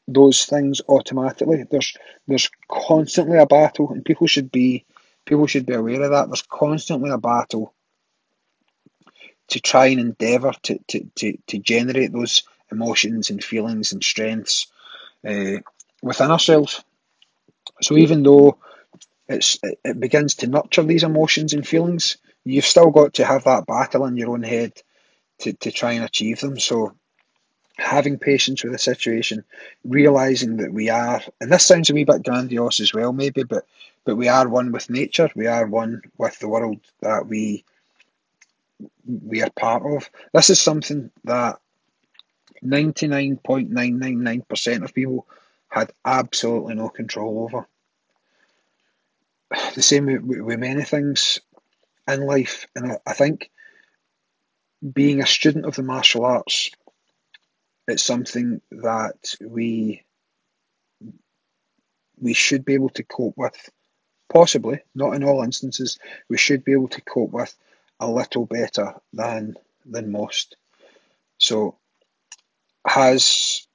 those 0.08 0.44
things 0.44 0.80
automatically. 0.88 1.64
There's 1.70 1.96
there's 2.26 2.50
constantly 2.70 3.38
a 3.38 3.46
battle, 3.46 3.90
and 3.90 4.04
people 4.04 4.26
should 4.26 4.50
be 4.50 4.84
people 5.24 5.46
should 5.46 5.66
be 5.66 5.74
aware 5.74 6.02
of 6.02 6.10
that. 6.10 6.28
There's 6.28 6.42
constantly 6.42 7.10
a 7.10 7.18
battle 7.18 7.74
to 9.48 9.60
try 9.60 9.86
and 9.86 10.00
endeavour 10.00 10.52
to, 10.62 10.78
to, 10.88 11.04
to, 11.16 11.38
to 11.46 11.58
generate 11.58 12.12
those 12.12 12.42
emotions 12.72 13.30
and 13.30 13.42
feelings 13.42 13.92
and 13.92 14.02
strengths 14.02 14.66
uh, 15.26 15.58
within 16.02 16.30
ourselves. 16.30 16.82
So 17.82 17.96
even 17.96 18.22
though 18.22 18.58
it's 19.28 19.58
it, 19.62 19.78
it 19.84 20.00
begins 20.00 20.36
to 20.36 20.46
nurture 20.46 20.82
these 20.82 21.04
emotions 21.04 21.52
and 21.52 21.66
feelings, 21.66 22.16
you've 22.44 22.64
still 22.64 22.90
got 22.90 23.14
to 23.14 23.24
have 23.24 23.44
that 23.44 23.66
battle 23.66 24.04
in 24.06 24.16
your 24.16 24.30
own 24.30 24.42
head 24.42 24.72
to, 25.40 25.52
to 25.52 25.70
try 25.70 25.92
and 25.92 26.04
achieve 26.04 26.40
them. 26.40 26.58
So 26.58 26.94
having 27.76 28.18
patience 28.18 28.62
with 28.62 28.72
the 28.72 28.78
situation, 28.78 29.44
realizing 29.84 30.56
that 30.58 30.72
we 30.72 30.88
are, 30.88 31.20
and 31.40 31.52
this 31.52 31.64
sounds 31.64 31.90
a 31.90 31.94
wee 31.94 32.04
bit 32.04 32.24
grandiose 32.24 32.80
as 32.80 32.94
well, 32.94 33.12
maybe, 33.12 33.42
but 33.42 33.64
but 34.04 34.16
we 34.16 34.28
are 34.28 34.48
one 34.48 34.72
with 34.72 34.88
nature. 34.88 35.30
We 35.34 35.46
are 35.46 35.66
one 35.66 36.02
with 36.16 36.38
the 36.38 36.48
world 36.48 36.80
that 37.00 37.26
we 37.26 37.64
we 39.06 39.42
are 39.42 39.50
part 39.50 39.82
of. 39.84 40.08
This 40.32 40.50
is 40.50 40.60
something 40.60 41.10
that 41.24 41.58
ninety 42.62 43.08
nine 43.08 43.36
point 43.36 43.70
nine 43.70 43.98
nine 43.98 44.22
nine 44.22 44.42
percent 44.42 44.84
of 44.84 44.94
people 44.94 45.26
had 45.68 45.92
absolutely 46.04 46.74
no 46.74 46.88
control 46.88 47.42
over. 47.44 47.66
The 49.74 49.82
same 49.82 50.06
with, 50.06 50.22
with 50.22 50.58
many 50.58 50.82
things 50.82 51.40
in 52.08 52.20
life, 52.22 52.66
and 52.74 52.92
I, 52.92 52.98
I 53.06 53.12
think 53.12 53.50
being 54.92 55.20
a 55.20 55.26
student 55.26 55.66
of 55.66 55.74
the 55.74 55.82
martial 55.82 56.24
arts 56.24 56.70
it's 57.86 58.04
something 58.04 58.60
that 58.70 59.34
we 59.40 60.02
we 62.18 62.32
should 62.32 62.64
be 62.64 62.74
able 62.74 62.88
to 62.90 63.04
cope 63.04 63.34
with. 63.36 63.70
Possibly, 64.32 64.80
not 64.94 65.14
in 65.14 65.22
all 65.22 65.42
instances, 65.42 65.98
we 66.28 66.36
should 66.36 66.64
be 66.64 66.72
able 66.72 66.88
to 66.88 67.00
cope 67.00 67.30
with 67.30 67.54
a 68.00 68.08
little 68.08 68.44
better 68.46 68.94
than 69.12 69.56
than 69.84 70.10
most. 70.10 70.56
So, 71.38 71.76
has 72.86 73.66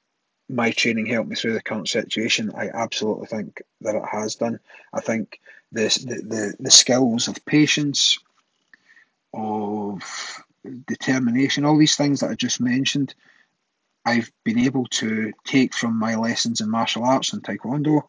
my 0.49 0.71
training 0.71 1.05
helped 1.05 1.29
me 1.29 1.35
through 1.35 1.53
the 1.53 1.61
current 1.61 1.87
situation? 1.87 2.51
I 2.55 2.69
absolutely 2.69 3.27
think 3.27 3.61
that 3.81 3.95
it 3.95 4.05
has 4.11 4.35
done. 4.35 4.59
I 4.93 4.99
think 4.99 5.39
this 5.71 5.95
the, 5.95 6.15
the, 6.15 6.55
the 6.59 6.71
skills 6.71 7.29
of 7.29 7.45
patience, 7.45 8.19
of 9.33 10.43
determination, 10.85 11.65
all 11.65 11.77
these 11.77 11.95
things 11.95 12.19
that 12.19 12.29
I 12.29 12.35
just 12.35 12.59
mentioned, 12.59 13.15
I've 14.05 14.31
been 14.43 14.59
able 14.59 14.87
to 14.87 15.31
take 15.45 15.73
from 15.73 15.97
my 15.97 16.15
lessons 16.15 16.61
in 16.61 16.69
martial 16.69 17.03
arts 17.03 17.33
and 17.33 17.43
taekwondo 17.43 18.01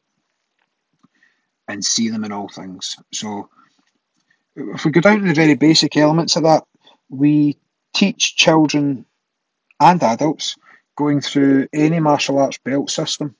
and 1.69 1.85
see 1.85 2.09
them 2.09 2.25
in 2.25 2.33
all 2.33 2.49
things. 2.49 2.97
So, 3.13 3.51
if 4.57 4.85
we 4.85 4.91
go 4.91 5.01
down 5.01 5.21
to 5.21 5.29
the 5.29 5.35
very 5.35 5.55
basic 5.55 5.97
elements 5.97 6.37
of 6.37 6.45
that, 6.45 6.65
we 7.09 7.59
teach 7.95 8.37
children 8.37 9.05
and 9.81 10.03
adults 10.03 10.57
going 10.97 11.21
through 11.21 11.69
any 11.73 12.01
martial 12.01 12.39
arts 12.39 12.59
belt 12.59 12.91
system. 12.91 13.37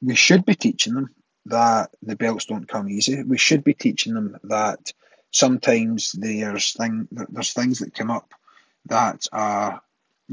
We 0.00 0.14
should 0.14 0.44
be 0.44 0.54
teaching 0.54 0.94
them 0.94 1.14
that 1.46 1.90
the 2.02 2.16
belts 2.16 2.46
don't 2.46 2.68
come 2.68 2.88
easy. 2.88 3.22
We 3.22 3.38
should 3.38 3.64
be 3.64 3.74
teaching 3.74 4.14
them 4.14 4.38
that 4.44 4.92
sometimes 5.30 6.12
there's 6.12 6.72
thing 6.72 7.08
there's 7.10 7.52
things 7.52 7.78
that 7.80 7.94
come 7.94 8.10
up 8.10 8.32
that 8.86 9.26
are 9.32 9.80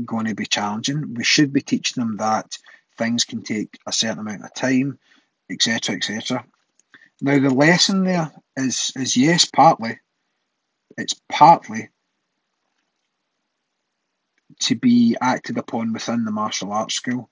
going 0.05 0.25
to 0.25 0.35
be 0.35 0.45
challenging. 0.45 1.13
We 1.13 1.23
should 1.23 1.53
be 1.53 1.61
teaching 1.61 2.01
them 2.01 2.17
that 2.17 2.57
things 2.97 3.25
can 3.25 3.41
take 3.41 3.79
a 3.87 3.91
certain 3.91 4.19
amount 4.19 4.43
of 4.43 4.53
time, 4.53 4.99
etc., 5.49 5.95
etc. 5.95 6.45
Now 7.21 7.39
the 7.39 7.49
lesson 7.49 8.03
there 8.03 8.31
is 8.55 8.91
is 8.95 9.17
yes, 9.17 9.45
partly. 9.45 9.99
It's 10.97 11.15
partly 11.29 11.89
to 14.61 14.75
be 14.75 15.15
acted 15.21 15.57
upon 15.57 15.93
within 15.93 16.25
the 16.25 16.31
martial 16.31 16.71
arts 16.73 16.95
school, 16.95 17.29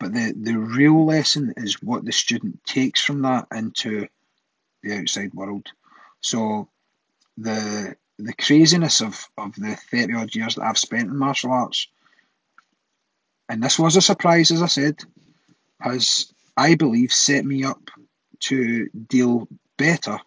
but 0.00 0.12
the 0.12 0.34
the 0.40 0.58
real 0.58 1.04
lesson 1.06 1.54
is 1.56 1.82
what 1.82 2.04
the 2.04 2.12
student 2.12 2.64
takes 2.64 3.02
from 3.02 3.22
that 3.22 3.46
into 3.54 4.08
the 4.82 4.98
outside 4.98 5.34
world. 5.34 5.66
So 6.20 6.68
the 7.36 7.96
the 8.18 8.34
craziness 8.34 9.00
of, 9.00 9.28
of 9.36 9.54
the 9.54 9.76
30 9.90 10.14
odd 10.14 10.34
years 10.34 10.56
that 10.56 10.64
I've 10.64 10.78
spent 10.78 11.08
in 11.08 11.16
martial 11.16 11.52
arts 11.52 11.88
and 13.48 13.62
this 13.62 13.78
was 13.78 13.96
a 13.96 14.02
surprise, 14.02 14.50
as 14.50 14.62
I 14.62 14.66
said, 14.66 15.02
has, 15.80 16.32
I 16.56 16.74
believe, 16.74 17.12
set 17.12 17.44
me 17.44 17.64
up 17.64 17.90
to 18.40 18.88
deal 18.88 19.48
better 19.76 20.18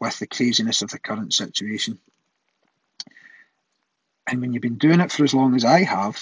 with 0.00 0.18
the 0.18 0.26
craziness 0.26 0.82
of 0.82 0.90
the 0.90 0.98
current 0.98 1.34
situation. 1.34 1.98
And 4.26 4.40
when 4.40 4.52
you've 4.52 4.62
been 4.62 4.78
doing 4.78 5.00
it 5.00 5.12
for 5.12 5.24
as 5.24 5.34
long 5.34 5.54
as 5.54 5.64
I 5.64 5.82
have, 5.82 6.18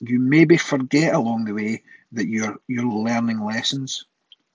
you 0.00 0.18
maybe 0.18 0.58
forget 0.58 1.14
along 1.14 1.44
the 1.44 1.54
way 1.54 1.82
that 2.12 2.26
you're 2.26 2.56
you're 2.68 2.86
learning 2.86 3.40
lessons, 3.40 4.04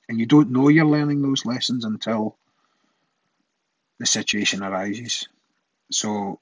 and 0.07 0.19
you 0.19 0.25
don't 0.25 0.51
know 0.51 0.69
you're 0.69 0.85
learning 0.85 1.21
those 1.21 1.45
lessons 1.45 1.85
until 1.85 2.37
the 3.99 4.05
situation 4.05 4.63
arises. 4.63 5.27
So, 5.91 6.39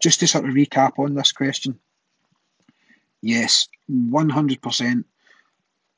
just 0.00 0.20
to 0.20 0.28
sort 0.28 0.44
of 0.44 0.54
recap 0.54 0.98
on 0.98 1.14
this 1.14 1.32
question, 1.32 1.78
yes, 3.22 3.68
100% 3.90 5.04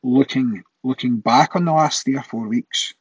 looking 0.02 0.62
looking 0.84 1.18
back 1.18 1.54
on 1.54 1.64
the 1.64 1.72
last 1.72 2.04
three 2.04 2.16
or 2.16 2.22
four 2.22 2.48
weeks, 2.48 2.94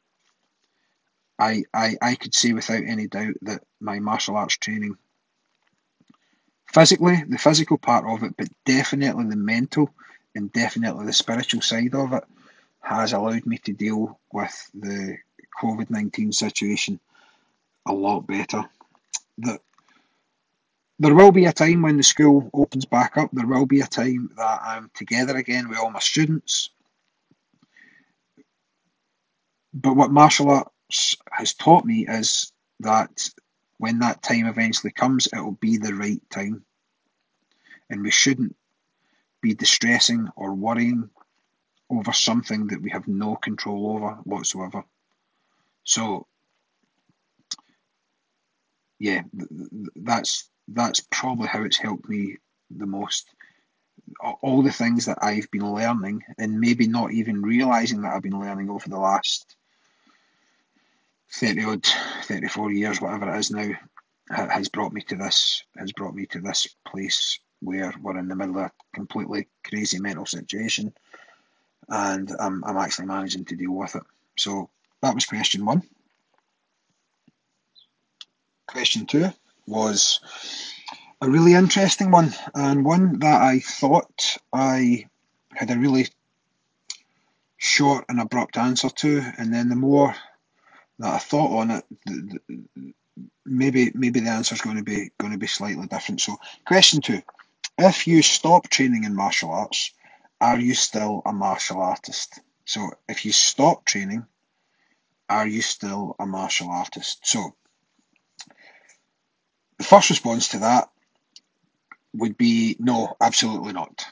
I, 1.39 1.63
I, 1.74 1.96
I 2.01 2.15
could 2.15 2.36
say 2.36 2.53
without 2.53 2.84
any 2.86 3.08
doubt 3.08 3.34
that 3.41 3.63
my 3.79 4.00
martial 4.00 4.36
arts 4.38 4.58
training, 4.58 4.96
physically, 6.72 7.24
the 7.27 7.39
physical 7.39 7.79
part 7.79 8.05
of 8.05 8.24
it, 8.24 8.38
but 8.38 8.48
definitely 8.65 9.25
the 9.25 9.36
mental 9.36 9.89
and 10.36 10.53
definitely 10.53 11.08
the 11.08 11.13
spiritual 11.13 11.62
side 11.62 11.96
of 11.96 12.13
it, 12.13 12.24
has 12.81 13.13
allowed 13.13 13.46
me 13.46 13.58
to 13.60 13.74
deal 13.74 14.20
with 14.31 14.70
the 14.74 15.17
COVID 15.60 15.89
19 15.89 16.31
situation 16.31 17.00
a 17.88 17.93
lot 17.93 18.27
better. 18.27 18.63
That 19.39 19.62
there 21.01 21.15
will 21.15 21.31
be 21.31 21.46
a 21.46 21.51
time 21.51 21.81
when 21.81 21.98
the 21.98 22.03
school 22.03 22.48
opens 22.53 22.86
back 22.86 23.17
up. 23.17 23.31
There 23.34 23.48
will 23.48 23.65
be 23.65 23.81
a 23.81 23.88
time 23.88 24.29
that 24.38 24.62
I'm 24.63 24.91
together 24.93 25.36
again 25.36 25.67
with 25.67 25.79
all 25.79 25.89
my 25.89 26.00
students. 26.00 26.70
But 29.74 29.96
what 29.96 30.12
martial 30.12 30.51
arts 30.51 31.15
has 31.31 31.55
taught 31.55 31.86
me 31.86 32.05
is 32.08 32.53
that 32.81 33.31
when 33.79 33.98
that 34.00 34.22
time 34.22 34.46
eventually 34.46 34.91
comes, 34.91 35.25
it 35.25 35.39
will 35.39 35.58
be 35.60 35.77
the 35.77 35.96
right 35.96 36.22
time. 36.29 36.63
And 37.89 38.03
we 38.03 38.12
shouldn't 38.12 38.55
be 39.41 39.55
distressing 39.55 40.29
or 40.36 40.53
worrying 40.53 41.10
over 41.89 42.13
something 42.13 42.67
that 42.67 42.79
we 42.79 42.91
have 42.91 43.08
no 43.08 43.38
control 43.38 43.96
over 43.96 44.20
whatsoever. 44.24 44.84
So, 45.84 46.27
yeah, 49.00 49.24
that's 49.96 50.50
that's 50.74 51.01
probably 51.12 51.48
how 51.48 51.63
it's 51.63 51.78
helped 51.78 52.08
me 52.08 52.38
the 52.70 52.86
most. 52.86 53.30
All 54.42 54.62
the 54.62 54.72
things 54.72 55.06
that 55.06 55.20
I've 55.22 55.50
been 55.51 55.74
learning, 55.74 56.24
and 56.38 56.60
maybe 56.60 56.88
not 56.88 57.12
even 57.12 57.42
realizing 57.42 58.01
that 58.01 58.13
I've 58.13 58.24
been 58.24 58.40
learning 58.40 58.70
over 58.70 58.88
the 58.90 59.00
last 59.00 59.56
30 61.34 61.63
odd, 61.66 61.86
34 62.24 62.72
years, 62.72 63.00
whatever 63.00 63.34
it 63.34 63.40
is 63.40 63.51
now, 63.51 63.70
has 64.30 64.70
brought 64.70 64.94
me 64.94 65.01
to 65.01 65.16
this, 65.16 65.63
has 65.78 65.92
brought 65.94 66.13
me 66.13 66.25
to 66.28 66.40
this 66.40 66.68
place 66.86 67.40
where 67.62 67.94
we're 68.01 68.18
in 68.18 68.28
the 68.28 68.36
middle 68.36 68.58
of 68.58 68.66
a 68.66 68.72
completely 68.94 69.48
crazy 69.63 70.00
mental 70.00 70.25
situation 70.25 70.94
and 71.90 72.32
I'm, 72.40 72.63
I'm 72.63 72.78
actually 72.78 73.08
managing 73.08 73.46
to 73.46 73.56
deal 73.56 73.74
with 73.74 73.96
it. 73.96 74.04
So 74.38 74.70
that 75.01 75.13
was 75.13 75.25
question 75.25 75.66
one. 75.66 75.84
Question 78.68 79.06
two 79.06 79.32
was 79.68 80.20
a 81.22 81.30
really 81.30 81.53
interesting 81.53 82.12
one, 82.12 82.34
and 82.56 82.84
one 82.84 83.20
that 83.20 83.41
I 83.41 83.60
thought 83.60 84.38
I 84.51 85.06
had 85.53 85.70
a 85.70 85.77
really 85.77 86.08
short 87.58 88.06
and 88.10 88.20
abrupt 88.20 88.58
answer 88.58 88.89
to, 88.89 89.24
and 89.38 89.53
then 89.53 89.70
the 89.70 89.75
more 89.75 90.15
that 91.00 91.13
I 91.13 91.20
thought 91.20 91.58
on 91.60 91.72
it, 91.72 91.86
the, 92.06 92.39
the, 92.48 92.94
maybe 93.46 93.91
maybe 93.94 94.20
the 94.20 94.30
answer 94.30 94.56
is 94.56 94.62
going 94.62 94.77
to 94.77 94.84
be 94.84 95.12
going 95.20 95.34
to 95.34 95.39
be 95.39 95.48
slightly 95.48 95.86
different. 95.88 96.22
So, 96.22 96.38
question 96.65 97.01
two: 97.01 97.22
If 97.77 98.08
you 98.08 98.22
stop 98.22 98.68
training 98.70 99.03
in 99.03 99.15
martial 99.15 99.51
arts, 99.51 99.91
are 100.39 100.60
you 100.60 100.74
still 100.74 101.22
a 101.25 101.34
martial 101.34 101.82
artist? 101.82 102.39
So, 102.65 102.91
if 103.08 103.25
you 103.25 103.32
stop 103.32 103.86
training, 103.86 104.25
are 105.30 105.48
you 105.48 105.62
still 105.62 106.15
a 106.20 106.25
martial 106.25 106.70
artist? 106.70 107.20
So, 107.24 107.56
the 109.81 109.88
first 109.88 110.11
response 110.11 110.50
to 110.50 110.59
that 110.59 110.91
would 112.13 112.38
be 112.38 112.75
no, 112.77 113.15
absolutely 113.19 113.73
not. 113.73 114.05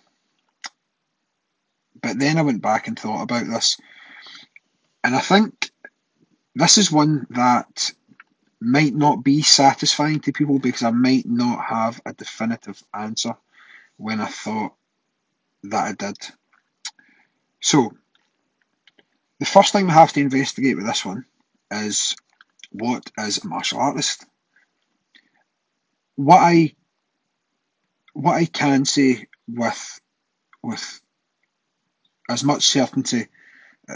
But 2.01 2.17
then 2.17 2.39
I 2.39 2.41
went 2.41 2.63
back 2.63 2.87
and 2.87 2.97
thought 2.97 3.21
about 3.21 3.45
this, 3.45 3.77
and 5.03 5.15
I 5.15 5.19
think 5.19 5.69
this 6.55 6.79
is 6.79 6.91
one 6.91 7.27
that 7.29 7.93
might 8.59 8.95
not 8.95 9.23
be 9.23 9.43
satisfying 9.43 10.21
to 10.21 10.31
people 10.31 10.57
because 10.57 10.81
I 10.81 10.89
might 10.89 11.27
not 11.27 11.63
have 11.63 12.01
a 12.03 12.13
definitive 12.13 12.81
answer 12.91 13.35
when 13.97 14.21
I 14.21 14.25
thought 14.25 14.73
that 15.65 15.83
I 15.83 15.91
did. 15.93 16.17
So, 17.61 17.93
the 19.39 19.45
first 19.45 19.71
thing 19.71 19.85
we 19.85 19.91
have 19.91 20.13
to 20.13 20.19
investigate 20.19 20.77
with 20.77 20.87
this 20.87 21.05
one 21.05 21.25
is 21.69 22.15
what 22.71 23.11
is 23.19 23.37
a 23.37 23.47
martial 23.47 23.77
artist? 23.79 24.25
What 26.19 26.39
I 26.39 26.75
what 28.11 28.33
I 28.33 28.43
can 28.43 28.83
say 28.83 29.27
with 29.47 30.01
with 30.61 31.01
as 32.29 32.43
much 32.43 32.65
certainty 32.67 33.27
uh, 33.89 33.95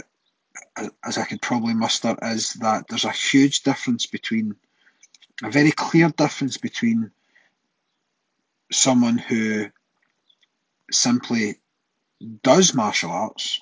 uh, 0.74 0.88
as 1.04 1.18
I 1.18 1.26
could 1.26 1.42
probably 1.42 1.74
muster 1.74 2.16
is 2.22 2.54
that 2.54 2.88
there's 2.88 3.04
a 3.04 3.10
huge 3.10 3.62
difference 3.62 4.06
between 4.06 4.56
a 5.42 5.50
very 5.50 5.70
clear 5.70 6.08
difference 6.08 6.56
between 6.56 7.10
someone 8.72 9.18
who 9.18 9.66
simply 10.90 11.60
does 12.42 12.72
martial 12.72 13.10
arts 13.10 13.60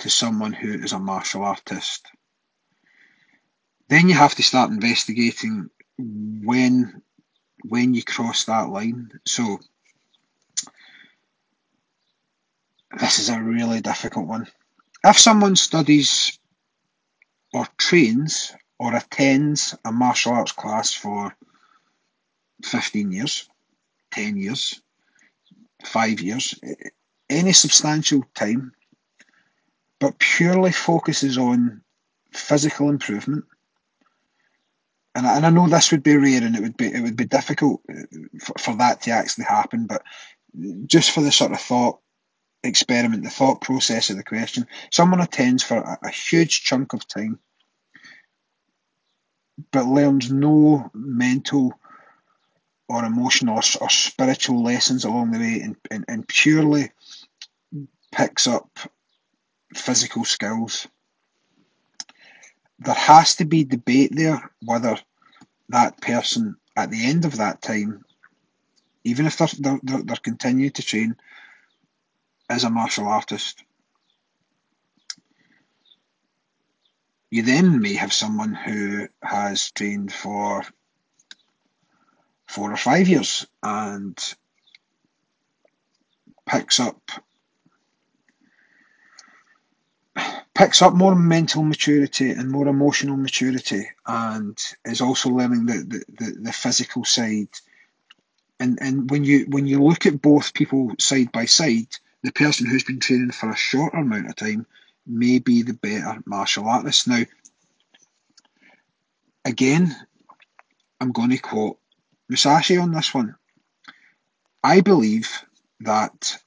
to 0.00 0.10
someone 0.10 0.52
who 0.52 0.74
is 0.74 0.92
a 0.92 0.98
martial 0.98 1.42
artist. 1.42 2.06
Then 3.88 4.10
you 4.10 4.14
have 4.14 4.34
to 4.34 4.42
start 4.42 4.70
investigating 4.70 5.70
when 5.96 7.00
when 7.68 7.94
you 7.94 8.02
cross 8.02 8.44
that 8.44 8.68
line. 8.68 9.10
So 9.24 9.58
this 12.98 13.18
is 13.18 13.28
a 13.28 13.40
really 13.40 13.80
difficult 13.80 14.26
one. 14.26 14.46
If 15.04 15.18
someone 15.18 15.56
studies 15.56 16.38
or 17.52 17.66
trains 17.78 18.52
or 18.78 18.94
attends 18.94 19.74
a 19.84 19.92
martial 19.92 20.32
arts 20.32 20.52
class 20.52 20.92
for 20.92 21.34
15 22.64 23.12
years, 23.12 23.48
10 24.12 24.36
years, 24.36 24.80
5 25.84 26.20
years, 26.20 26.54
any 27.28 27.52
substantial 27.52 28.24
time, 28.34 28.72
but 29.98 30.18
purely 30.18 30.72
focuses 30.72 31.38
on 31.38 31.82
physical 32.32 32.90
improvement. 32.90 33.44
And 35.16 35.26
I, 35.26 35.36
and 35.36 35.46
I 35.46 35.50
know 35.50 35.68
this 35.68 35.90
would 35.90 36.02
be 36.02 36.16
rare 36.16 36.42
and 36.42 36.54
it 36.54 36.62
would 36.62 36.76
be 36.76 36.86
it 36.86 37.00
would 37.00 37.16
be 37.16 37.24
difficult 37.24 37.80
uh, 37.90 38.02
for, 38.44 38.54
for 38.58 38.76
that 38.76 39.02
to 39.02 39.10
actually 39.10 39.44
happen, 39.44 39.86
but 39.86 40.02
just 40.86 41.10
for 41.10 41.22
the 41.22 41.32
sort 41.32 41.52
of 41.52 41.60
thought 41.60 41.98
experiment, 42.62 43.24
the 43.24 43.30
thought 43.30 43.60
process 43.60 44.10
of 44.10 44.16
the 44.16 44.22
question, 44.22 44.66
someone 44.90 45.20
attends 45.20 45.62
for 45.62 45.78
a, 45.78 45.98
a 46.04 46.10
huge 46.10 46.62
chunk 46.62 46.92
of 46.92 47.06
time 47.08 47.38
but 49.72 49.86
learns 49.86 50.30
no 50.30 50.90
mental 50.94 51.72
or 52.88 53.04
emotional 53.04 53.56
or, 53.56 53.62
or 53.80 53.90
spiritual 53.90 54.62
lessons 54.62 55.04
along 55.04 55.30
the 55.30 55.38
way 55.38 55.60
and, 55.60 55.76
and, 55.90 56.04
and 56.08 56.28
purely 56.28 56.90
picks 58.12 58.46
up 58.46 58.78
physical 59.74 60.24
skills. 60.24 60.86
There 62.78 62.94
has 62.94 63.36
to 63.36 63.44
be 63.44 63.64
debate 63.64 64.14
there 64.14 64.50
whether 64.64 64.98
that 65.70 66.00
person 66.00 66.56
at 66.76 66.90
the 66.90 67.06
end 67.06 67.24
of 67.24 67.38
that 67.38 67.62
time, 67.62 68.04
even 69.04 69.26
if 69.26 69.38
they're, 69.38 69.48
they're, 69.82 70.02
they're 70.02 70.16
continuing 70.16 70.72
to 70.72 70.82
train, 70.82 71.16
is 72.50 72.64
a 72.64 72.70
martial 72.70 73.08
artist. 73.08 73.64
You 77.30 77.42
then 77.42 77.80
may 77.80 77.94
have 77.94 78.12
someone 78.12 78.54
who 78.54 79.08
has 79.22 79.70
trained 79.72 80.12
for 80.12 80.64
four 82.46 82.72
or 82.72 82.76
five 82.76 83.08
years 83.08 83.46
and 83.62 84.16
picks 86.48 86.78
up 86.78 87.00
picks 90.54 90.82
up 90.82 90.94
more 90.94 91.14
mental 91.14 91.62
maturity 91.62 92.30
and 92.30 92.50
more 92.50 92.68
emotional 92.68 93.16
maturity 93.16 93.88
and 94.06 94.58
is 94.84 95.00
also 95.00 95.30
learning 95.30 95.66
the, 95.66 95.74
the, 95.74 96.04
the, 96.24 96.32
the 96.42 96.52
physical 96.52 97.04
side. 97.04 97.48
And 98.60 98.78
and 98.80 99.10
when 99.10 99.24
you 99.24 99.46
when 99.48 99.66
you 99.66 99.82
look 99.82 100.06
at 100.06 100.22
both 100.22 100.54
people 100.54 100.92
side 100.98 101.32
by 101.32 101.44
side 101.46 101.88
the 102.22 102.32
person 102.32 102.66
who's 102.68 102.84
been 102.84 103.00
training 103.00 103.32
for 103.32 103.50
a 103.50 103.56
shorter 103.56 103.98
amount 103.98 104.28
of 104.28 104.36
time 104.36 104.66
may 105.06 105.38
be 105.40 105.62
the 105.62 105.74
better 105.74 106.22
martial 106.26 106.66
artist. 106.68 107.06
Now 107.08 107.22
again 109.44 109.94
i'm 111.00 111.12
going 111.12 111.30
to 111.30 111.38
quote 111.38 111.78
musashi 112.28 112.78
on 112.78 112.92
this 112.92 113.14
one. 113.14 113.36
I 114.64 114.80
believe 114.80 115.30
that 115.80 116.38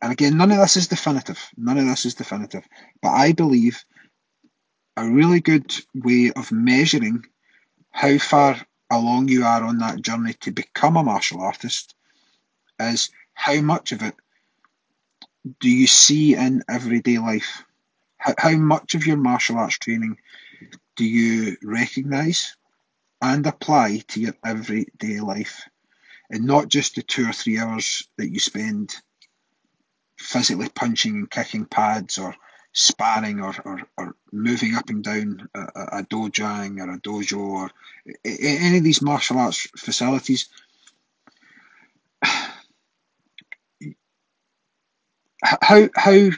and 0.00 0.12
again, 0.12 0.36
none 0.36 0.52
of 0.52 0.58
this 0.58 0.76
is 0.76 0.88
definitive. 0.88 1.38
None 1.56 1.78
of 1.78 1.86
this 1.86 2.06
is 2.06 2.14
definitive. 2.14 2.64
But 3.02 3.10
I 3.10 3.32
believe 3.32 3.84
a 4.96 5.08
really 5.08 5.40
good 5.40 5.72
way 5.94 6.32
of 6.34 6.52
measuring 6.52 7.24
how 7.90 8.18
far 8.18 8.56
along 8.90 9.28
you 9.28 9.44
are 9.44 9.62
on 9.62 9.78
that 9.78 10.02
journey 10.02 10.34
to 10.40 10.50
become 10.50 10.96
a 10.96 11.02
martial 11.02 11.40
artist 11.40 11.94
is 12.80 13.10
how 13.34 13.60
much 13.60 13.92
of 13.92 14.02
it 14.02 14.14
do 15.60 15.68
you 15.68 15.86
see 15.86 16.34
in 16.34 16.62
everyday 16.68 17.18
life? 17.18 17.64
How, 18.18 18.34
how 18.38 18.56
much 18.56 18.94
of 18.94 19.06
your 19.06 19.16
martial 19.16 19.58
arts 19.58 19.78
training 19.78 20.16
do 20.96 21.04
you 21.04 21.56
recognise 21.62 22.56
and 23.20 23.46
apply 23.46 24.02
to 24.08 24.20
your 24.20 24.34
everyday 24.44 25.20
life? 25.20 25.68
And 26.30 26.44
not 26.44 26.68
just 26.68 26.94
the 26.94 27.02
two 27.02 27.28
or 27.28 27.32
three 27.32 27.58
hours 27.58 28.08
that 28.16 28.30
you 28.30 28.38
spend 28.38 28.94
physically 30.18 30.68
punching 30.68 31.14
and 31.14 31.30
kicking 31.30 31.64
pads 31.64 32.18
or 32.18 32.34
sparring 32.72 33.40
or, 33.40 33.54
or, 33.64 33.80
or 33.96 34.16
moving 34.32 34.74
up 34.74 34.88
and 34.88 35.02
down 35.02 35.48
a, 35.54 35.60
a 35.98 36.02
dojang 36.04 36.78
or 36.80 36.92
a 36.92 37.00
dojo 37.00 37.38
or 37.38 37.70
any 38.24 38.78
of 38.78 38.84
these 38.84 39.02
martial 39.02 39.38
arts 39.38 39.68
facilities. 39.76 40.48
How 45.40 45.88
how 45.94 46.30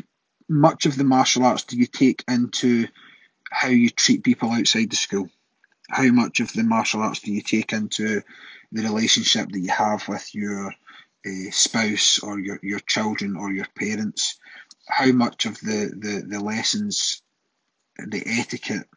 much 0.46 0.84
of 0.84 0.94
the 0.94 1.04
martial 1.04 1.44
arts 1.44 1.64
do 1.64 1.78
you 1.78 1.86
take 1.86 2.22
into 2.28 2.86
how 3.50 3.68
you 3.68 3.88
treat 3.88 4.22
people 4.22 4.50
outside 4.50 4.90
the 4.90 4.96
school? 4.96 5.30
How 5.88 6.06
much 6.08 6.40
of 6.40 6.52
the 6.52 6.64
martial 6.64 7.00
arts 7.00 7.20
do 7.20 7.32
you 7.32 7.40
take 7.40 7.72
into 7.72 8.20
the 8.72 8.82
relationship 8.82 9.50
that 9.50 9.58
you 9.58 9.70
have 9.70 10.06
with 10.06 10.34
your 10.34 10.74
uh, 11.26 11.50
spouse 11.50 12.20
or 12.20 12.38
your, 12.38 12.58
your 12.62 12.80
children 12.80 13.36
or 13.36 13.52
your 13.52 13.66
parents, 13.76 14.38
how 14.88 15.12
much 15.12 15.46
of 15.46 15.58
the, 15.60 15.92
the, 15.96 16.24
the 16.26 16.40
lessons, 16.40 17.22
the 17.98 18.22
etiquette, 18.26 18.88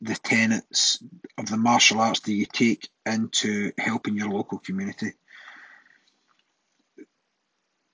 the 0.00 0.14
tenets 0.14 1.02
of 1.38 1.46
the 1.48 1.56
martial 1.56 2.00
arts 2.00 2.20
do 2.20 2.32
you 2.32 2.46
take 2.46 2.88
into 3.06 3.72
helping 3.78 4.16
your 4.16 4.28
local 4.28 4.58
community? 4.58 5.12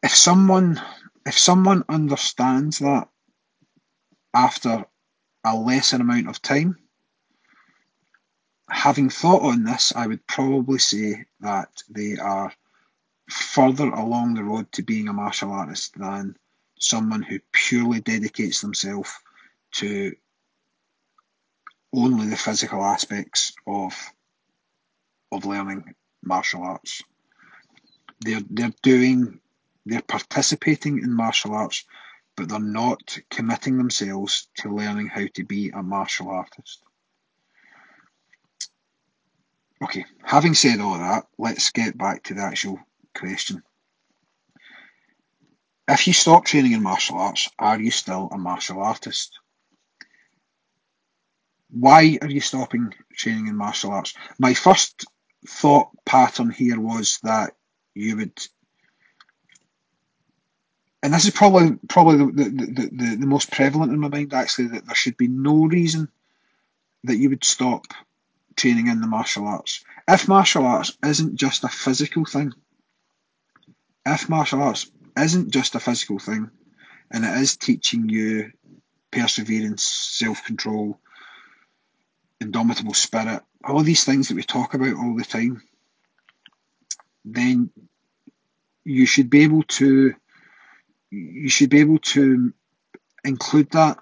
If 0.02 0.14
someone 0.14 0.80
if 1.24 1.38
someone 1.38 1.84
understands 1.88 2.80
that 2.80 3.08
after 4.34 4.84
a 5.44 5.56
lesser 5.56 5.96
amount 5.96 6.28
of 6.28 6.42
time, 6.42 6.78
having 8.68 9.10
thought 9.10 9.42
on 9.42 9.64
this, 9.64 9.92
I 9.94 10.06
would 10.06 10.26
probably 10.26 10.78
say 10.78 11.26
that 11.40 11.68
they 11.88 12.16
are 12.16 12.52
further 13.32 13.88
along 13.88 14.34
the 14.34 14.44
road 14.44 14.70
to 14.72 14.82
being 14.82 15.08
a 15.08 15.12
martial 15.12 15.50
artist 15.52 15.98
than 15.98 16.36
someone 16.78 17.22
who 17.22 17.38
purely 17.52 18.00
dedicates 18.00 18.60
themselves 18.60 19.10
to 19.72 20.14
only 21.94 22.26
the 22.26 22.36
physical 22.36 22.82
aspects 22.84 23.52
of 23.66 23.94
of 25.30 25.46
learning 25.46 25.94
martial 26.22 26.62
arts. 26.62 27.02
They're 28.20 28.42
they're 28.50 28.74
doing 28.82 29.40
they're 29.86 30.02
participating 30.02 30.98
in 30.98 31.12
martial 31.12 31.54
arts, 31.54 31.84
but 32.36 32.48
they're 32.48 32.60
not 32.60 33.18
committing 33.30 33.78
themselves 33.78 34.48
to 34.58 34.74
learning 34.74 35.08
how 35.08 35.26
to 35.34 35.44
be 35.44 35.70
a 35.70 35.82
martial 35.82 36.28
artist. 36.28 36.82
Okay, 39.82 40.04
having 40.22 40.54
said 40.54 40.78
all 40.80 40.98
that, 40.98 41.26
let's 41.38 41.70
get 41.70 41.98
back 41.98 42.22
to 42.24 42.34
the 42.34 42.42
actual 42.42 42.78
question. 43.14 43.62
If 45.88 46.06
you 46.06 46.12
stop 46.12 46.44
training 46.44 46.72
in 46.72 46.82
martial 46.82 47.18
arts, 47.18 47.48
are 47.58 47.80
you 47.80 47.90
still 47.90 48.28
a 48.32 48.38
martial 48.38 48.80
artist? 48.82 49.38
Why 51.70 52.18
are 52.20 52.30
you 52.30 52.40
stopping 52.40 52.94
training 53.14 53.48
in 53.48 53.56
martial 53.56 53.90
arts? 53.90 54.14
My 54.38 54.54
first 54.54 55.06
thought 55.46 55.88
pattern 56.04 56.50
here 56.50 56.78
was 56.78 57.18
that 57.22 57.54
you 57.94 58.16
would 58.16 58.40
and 61.02 61.12
this 61.12 61.24
is 61.24 61.30
probably 61.30 61.78
probably 61.88 62.18
the, 62.18 62.44
the, 62.44 62.90
the, 62.92 63.16
the, 63.16 63.26
most 63.26 63.50
prevalent 63.50 63.92
in 63.92 63.98
my 63.98 64.08
mind 64.08 64.32
actually 64.32 64.68
that 64.68 64.86
there 64.86 64.94
should 64.94 65.16
be 65.16 65.26
no 65.26 65.64
reason 65.64 66.08
that 67.04 67.16
you 67.16 67.30
would 67.30 67.42
stop 67.42 67.86
training 68.54 68.86
in 68.86 69.00
the 69.00 69.06
martial 69.06 69.46
arts. 69.46 69.84
If 70.06 70.28
martial 70.28 70.64
arts 70.64 70.96
isn't 71.04 71.34
just 71.36 71.64
a 71.64 71.68
physical 71.68 72.24
thing, 72.24 72.52
if 74.06 74.28
martial 74.28 74.62
arts 74.62 74.90
isn't 75.18 75.50
just 75.50 75.74
a 75.74 75.80
physical 75.80 76.18
thing, 76.18 76.50
and 77.10 77.24
it 77.24 77.36
is 77.38 77.56
teaching 77.56 78.08
you 78.08 78.52
perseverance, 79.10 79.82
self 79.82 80.44
control, 80.44 80.98
indomitable 82.40 82.94
spirit, 82.94 83.42
all 83.64 83.82
these 83.82 84.04
things 84.04 84.28
that 84.28 84.34
we 84.34 84.42
talk 84.42 84.74
about 84.74 84.96
all 84.96 85.14
the 85.16 85.24
time, 85.24 85.62
then 87.24 87.70
you 88.84 89.06
should 89.06 89.30
be 89.30 89.42
able 89.42 89.62
to 89.62 90.14
you 91.10 91.48
should 91.50 91.70
be 91.70 91.80
able 91.80 91.98
to 91.98 92.52
include 93.24 93.70
that 93.72 93.98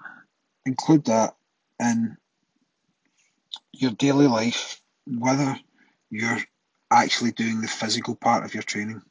include 0.65 1.05
that 1.05 1.35
in 1.79 2.17
your 3.73 3.91
daily 3.91 4.27
life, 4.27 4.81
whether 5.05 5.57
you're 6.09 6.39
actually 6.91 7.31
doing 7.31 7.61
the 7.61 7.67
physical 7.67 8.15
part 8.15 8.45
of 8.45 8.53
your 8.53 8.63
training. 8.63 9.01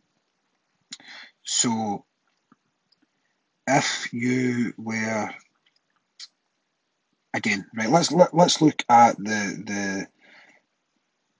So 1.45 2.05
if 3.67 4.13
you 4.13 4.75
were 4.79 5.31
again, 7.35 7.67
right, 7.77 7.91
let's 7.91 8.13
let, 8.13 8.35
let's 8.35 8.61
look 8.63 8.83
at 8.89 9.17
the 9.19 9.63
the 9.67 10.09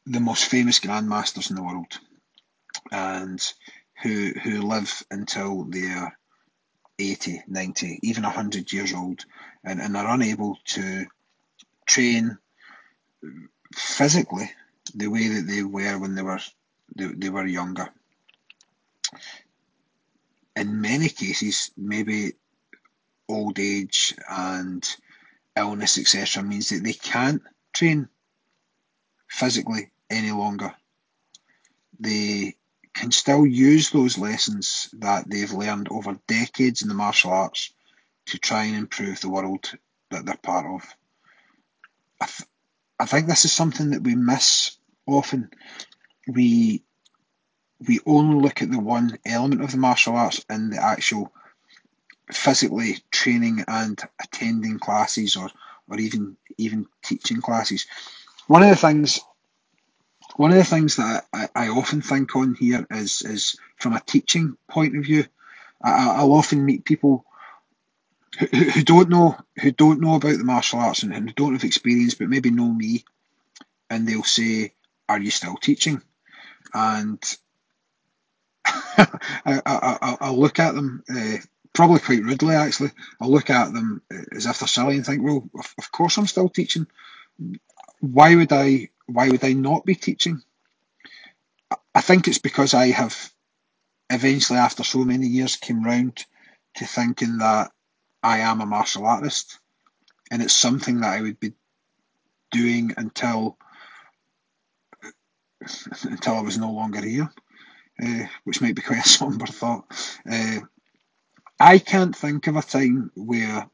the 0.07 0.21
most 0.21 0.47
famous 0.47 0.81
grandmasters 0.81 1.51
in 1.51 1.57
the 1.57 1.63
world 1.63 1.99
and 2.93 3.41
who 4.03 4.33
who 4.43 4.63
live 4.63 5.03
until 5.11 5.65
they're 5.65 6.17
80, 6.99 7.43
90, 7.49 8.01
even 8.03 8.25
100 8.25 8.73
years 8.73 8.95
old 8.95 9.25
and, 9.65 9.81
and 9.81 9.97
are 9.97 10.15
unable 10.15 10.59
to 10.67 11.07
train 11.87 12.39
physically 13.75 14.51
the 14.95 15.09
way 15.09 15.29
that 15.29 15.47
they 15.47 15.63
were 15.63 15.99
when 15.99 16.15
they 16.15 16.23
were 16.23 16.41
they, 16.97 17.07
they 17.07 17.31
were 17.31 17.47
younger. 17.47 17.89
In 20.57 20.81
many 20.81 21.09
cases, 21.09 21.71
maybe 21.77 22.33
old 23.29 23.59
age 23.59 24.15
and 24.29 24.85
illness, 25.57 25.99
etc., 25.99 26.43
means 26.43 26.69
that 26.71 26.83
they 26.83 26.93
can't 26.93 27.43
train 27.73 28.09
physically 29.29 29.91
any 30.11 30.33
longer. 30.33 30.75
They 31.99 32.57
can 32.95 33.13
still 33.13 33.47
use 33.47 33.91
those 33.91 34.19
lessons 34.19 34.89
that 34.99 35.29
they've 35.29 35.53
learned 35.53 35.89
over 35.91 36.19
decades 36.27 36.83
in 36.83 36.89
the 36.89 36.95
martial 36.95 37.31
arts 37.31 37.73
to 38.27 38.39
try 38.39 38.65
and 38.65 38.77
improve 38.77 39.21
the 39.21 39.31
world 39.31 39.71
that 40.11 40.27
they're 40.27 40.37
part 40.37 40.67
of. 40.67 40.83
I, 42.21 42.27
th- 42.27 42.49
I 42.99 43.07
think 43.07 43.27
this 43.27 43.45
is 43.45 43.53
something 43.53 43.91
that 43.91 44.03
we 44.03 44.15
miss 44.15 44.77
often. 45.07 45.51
We 46.27 46.83
we 47.87 48.01
only 48.07 48.41
look 48.41 48.63
at 48.63 48.71
the 48.71 48.79
one 48.79 49.19
element 49.25 49.63
of 49.63 49.71
the 49.71 49.79
martial 49.79 50.17
arts 50.17 50.45
and 50.49 50.73
the 50.73 50.83
actual 50.83 51.33
physically 52.33 52.99
training 53.11 53.65
and 53.67 54.01
attending 54.23 54.79
classes 54.79 55.37
or, 55.37 55.51
or 55.89 55.99
even 55.99 56.37
even 56.59 56.87
teaching 57.03 57.41
classes. 57.41 57.87
One 58.47 58.63
of 58.63 58.69
the 58.69 58.77
things 58.77 59.21
one 60.37 60.51
of 60.51 60.59
the 60.59 60.65
things 60.65 60.97
that 60.97 61.27
I, 61.33 61.49
I 61.55 61.69
often 61.69 62.03
think 62.03 62.37
on 62.37 62.55
here 62.55 62.87
is 62.91 63.23
is 63.23 63.57
from 63.77 63.95
a 63.95 64.01
teaching 64.01 64.57
point 64.69 64.97
of 64.97 65.05
view. 65.05 65.25
I, 65.83 66.23
will 66.23 66.35
often 66.35 66.65
meet 66.67 66.85
people 66.85 67.25
who, 68.39 68.47
who 68.47 68.83
don't 68.83 69.09
know 69.09 69.39
who 69.61 69.71
don't 69.71 70.01
know 70.01 70.15
about 70.17 70.37
the 70.39 70.45
martial 70.45 70.79
arts 70.79 71.03
and, 71.03 71.15
and 71.15 71.29
who 71.29 71.35
don't 71.35 71.55
have 71.55 71.65
experience, 71.65 72.15
but 72.15 72.29
maybe 72.29 72.51
know 72.51 72.71
me, 72.71 73.05
and 73.89 74.07
they'll 74.07 74.23
say, 74.23 74.75
"Are 75.09 75.19
you 75.19 75.31
still 75.31 75.57
teaching?" 75.57 76.03
And 76.75 77.23
I, 79.45 80.17
will 80.21 80.41
look 80.41 80.59
at 80.59 80.75
them 80.75 81.03
uh, 81.09 81.39
probably 81.73 82.01
quite 82.01 82.23
rudely. 82.23 82.55
Actually, 82.55 82.93
I'll 83.21 83.31
look 83.31 83.51
at 83.51 83.73
them 83.73 84.03
as 84.33 84.47
if 84.47 84.59
they're 84.59 84.69
silly 84.69 84.97
and 84.97 85.07
think, 85.07 85.23
"Well, 85.23 85.49
of, 85.59 85.75
of 85.79 85.93
course 85.93 86.17
I'm 86.17 86.27
still 86.27 86.49
teaching. 86.49 86.87
Why 88.01 88.35
would 88.35 88.53
I? 88.53 88.91
Why 89.07 89.29
would 89.29 89.45
I 89.45 89.53
not 89.53 89.85
be 89.85 89.95
teaching?" 89.95 90.43
I 91.95 92.01
think 92.01 92.29
it's 92.29 92.39
because 92.39 92.75
I 92.75 92.89
have 92.89 93.33
eventually, 94.11 94.59
after 94.59 94.85
so 94.85 95.05
many 95.05 95.27
years, 95.27 95.57
came 95.57 95.83
round 95.85 96.25
to 96.77 96.87
thinking 96.87 97.39
that 97.39 97.73
I 98.23 98.39
am 98.41 98.61
a 98.61 98.67
martial 98.67 99.07
artist, 99.07 99.59
and 100.31 100.43
it's 100.43 100.55
something 100.55 101.01
that 101.01 101.15
I 101.15 101.23
would 101.23 101.41
be 101.41 101.55
doing 102.51 102.93
until 102.97 103.59
until 106.03 106.37
I 106.37 106.41
was 106.43 106.59
no 106.59 106.73
longer 106.73 107.03
here 107.03 107.31
uh, 108.03 108.27
which 108.45 108.61
might 108.61 108.75
be 108.75 108.83
quite 108.83 109.05
a 109.05 109.09
somber 109.09 109.47
thought. 109.47 109.85
Uh, 110.31 110.61
I 111.59 111.79
can't 111.79 112.17
think 112.17 112.47
of 112.47 112.57
a 112.57 112.63
time 112.63 113.11
where, 113.15 113.69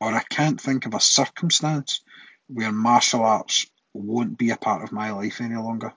or 0.00 0.12
I 0.12 0.22
can't 0.28 0.60
think 0.60 0.86
of 0.86 0.94
a 0.94 1.00
circumstance 1.00 2.00
where 2.48 2.72
martial 2.72 3.22
arts 3.22 3.66
won't 3.94 4.38
be 4.38 4.50
a 4.50 4.56
part 4.56 4.82
of 4.82 4.92
my 4.92 5.12
life 5.12 5.40
any 5.40 5.56
longer. 5.56 5.92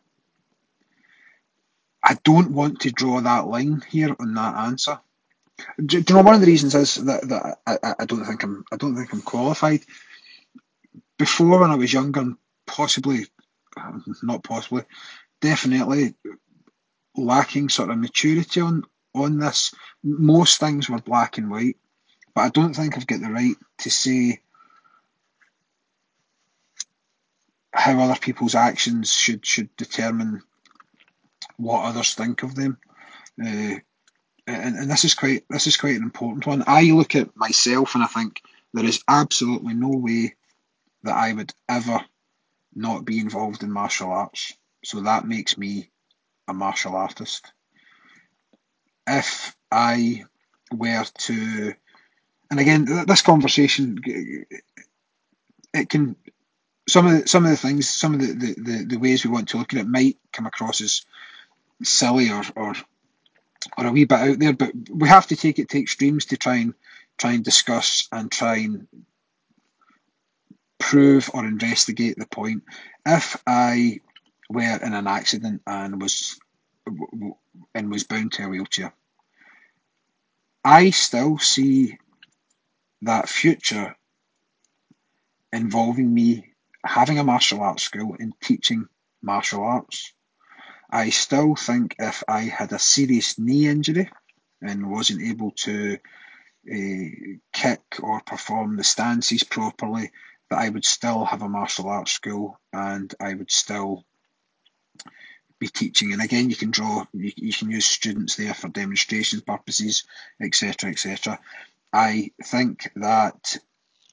I 2.04 2.18
don't 2.24 2.52
want 2.52 2.82
to 2.82 2.92
draw 2.92 3.22
that 3.22 3.48
line 3.48 3.84
here 3.90 4.16
on 4.20 4.34
that 4.34 4.56
answer. 4.56 5.00
Do, 5.78 6.02
do 6.02 6.14
you 6.14 6.18
know 6.18 6.26
one 6.26 6.36
of 6.36 6.42
the 6.42 6.48
reasons 6.48 6.74
is 6.74 6.96
that, 6.96 7.28
that 7.30 7.60
I, 7.68 7.94
I 8.00 8.06
don't 8.06 8.26
think 8.26 8.44
I'm 8.44 8.66
I 8.72 8.78
don't 8.78 8.96
think 8.96 9.14
I'm 9.14 9.22
qualified. 9.22 9.82
Before 11.18 11.60
when 11.60 11.70
I 11.70 11.76
was 11.76 11.94
younger, 11.94 12.34
possibly 12.66 13.28
not 14.24 14.44
possibly, 14.44 14.84
definitely 15.40 16.16
lacking 17.22 17.70
sort 17.70 17.90
of 17.90 17.98
maturity 17.98 18.62
on 18.62 18.84
on 19.14 19.40
this. 19.40 19.74
Most 20.04 20.60
things 20.60 20.90
were 20.90 21.00
black 21.00 21.38
and 21.38 21.50
white, 21.50 21.78
but 22.34 22.42
I 22.42 22.50
don't 22.50 22.74
think 22.74 22.98
I've 22.98 23.08
got 23.08 23.22
the 23.22 23.30
right 23.30 23.56
to 23.80 23.90
say 23.90 24.40
how 27.74 28.00
other 28.00 28.20
people's 28.20 28.56
actions 28.56 29.14
should 29.14 29.46
should 29.46 29.76
determine 29.78 30.42
what 31.58 31.86
others 31.86 32.14
think 32.14 32.44
of 32.44 32.56
them. 32.56 32.78
Uh, 33.42 33.76
and, 34.48 34.76
and 34.76 34.92
this 34.92 35.06
is 35.06 35.14
quite 35.14 35.46
this 35.50 35.68
is 35.68 35.78
quite 35.78 35.96
an 35.96 36.04
important 36.04 36.46
one. 36.46 36.64
I 36.68 36.84
look 36.92 37.16
at 37.16 37.36
myself 37.36 37.96
and 37.96 38.04
I 38.04 38.08
think 38.08 38.42
there 38.74 38.86
is 38.86 39.04
absolutely 39.08 39.74
no 39.74 39.90
way 39.90 40.36
that 41.04 41.16
I 41.16 41.34
would 41.34 41.54
ever 41.68 42.02
not 42.74 43.06
be 43.06 43.20
involved 43.20 43.64
in 43.64 43.72
martial 43.72 44.12
arts. 44.12 44.54
So 44.84 45.02
that 45.02 45.28
makes 45.28 45.58
me 45.58 45.92
a 46.48 46.54
martial 46.54 46.96
artist. 46.96 47.52
If 49.08 49.56
I 49.72 50.24
were 50.72 51.06
to, 51.20 51.74
and 52.50 52.60
again, 52.60 52.86
this 53.08 53.22
conversation, 53.22 54.00
it 55.74 55.90
can 55.90 56.16
some 56.88 57.08
of 57.08 57.22
the, 57.22 57.28
some 57.28 57.46
of 57.46 57.52
the 57.52 57.58
things, 57.58 57.90
some 57.90 58.16
of 58.16 58.22
the, 58.22 58.56
the, 58.58 58.86
the, 58.88 58.98
ways 58.98 59.24
we 59.24 59.32
want 59.32 59.50
to 59.50 59.58
look 59.58 59.74
at 59.74 59.80
it 59.80 59.88
might 59.88 60.18
come 60.34 60.46
across 60.46 60.82
as 60.82 61.06
silly 61.84 62.30
or, 62.30 62.44
or 62.56 62.74
or 63.78 63.86
a 63.86 63.92
wee 63.92 64.06
bit 64.06 64.20
out 64.20 64.40
there, 64.40 64.54
but 64.54 64.72
we 64.90 65.08
have 65.08 65.28
to 65.28 65.36
take 65.36 65.60
it 65.60 65.70
to 65.70 65.80
extremes 65.80 66.26
to 66.26 66.38
try 66.38 66.56
and 66.56 66.74
try 67.18 67.34
and 67.34 67.44
discuss 67.44 68.08
and 68.12 68.32
try 68.32 68.58
and 68.58 68.88
prove 70.80 71.30
or 71.34 71.46
investigate 71.46 72.18
the 72.18 72.26
point. 72.26 72.64
If 73.06 73.42
I 73.46 74.00
were 74.52 74.80
in 74.84 74.94
an 74.94 75.08
accident 75.08 75.62
and 75.66 76.02
was 76.02 76.40
and 77.76 77.90
was 77.92 78.04
bound 78.04 78.34
to 78.34 78.46
a 78.46 78.50
wheelchair. 78.50 78.94
I 80.64 80.92
still 80.92 81.38
see 81.40 81.98
that 83.02 83.30
future 83.30 83.96
involving 85.52 86.14
me 86.14 86.54
having 86.86 87.20
a 87.20 87.24
martial 87.24 87.62
arts 87.62 87.84
school 87.84 88.16
and 88.20 88.34
teaching 88.42 88.88
martial 89.22 89.64
arts. 89.64 90.14
I 90.90 91.10
still 91.10 91.56
think 91.56 91.96
if 92.00 92.24
I 92.28 92.42
had 92.42 92.74
a 92.74 92.80
serious 92.80 93.40
knee 93.40 93.68
injury 93.68 94.10
and 94.62 94.92
wasn't 94.92 95.22
able 95.22 95.52
to 95.52 95.98
uh, 96.72 97.38
kick 97.54 97.82
or 98.02 98.22
perform 98.22 98.76
the 98.76 98.84
stances 98.84 99.44
properly, 99.44 100.12
that 100.50 100.60
I 100.60 100.70
would 100.70 100.86
still 100.86 101.26
have 101.26 101.42
a 101.42 101.50
martial 101.50 101.90
arts 101.90 102.12
school 102.12 102.60
and 102.74 103.14
I 103.20 103.34
would 103.34 103.52
still 103.52 104.06
be 105.60 105.68
teaching. 105.68 106.12
And 106.12 106.22
again, 106.22 106.50
you 106.50 106.56
can 106.56 106.72
draw, 106.72 107.06
you, 107.14 107.32
you 107.36 107.54
can 107.54 107.70
use 107.70 107.86
students 107.86 108.36
there 108.36 108.54
for 108.54 108.68
demonstration 108.68 109.42
purposes, 109.42 110.04
etc., 110.42 110.90
etc. 110.90 111.40
I 111.94 112.32
think 112.44 112.90
that 112.96 113.58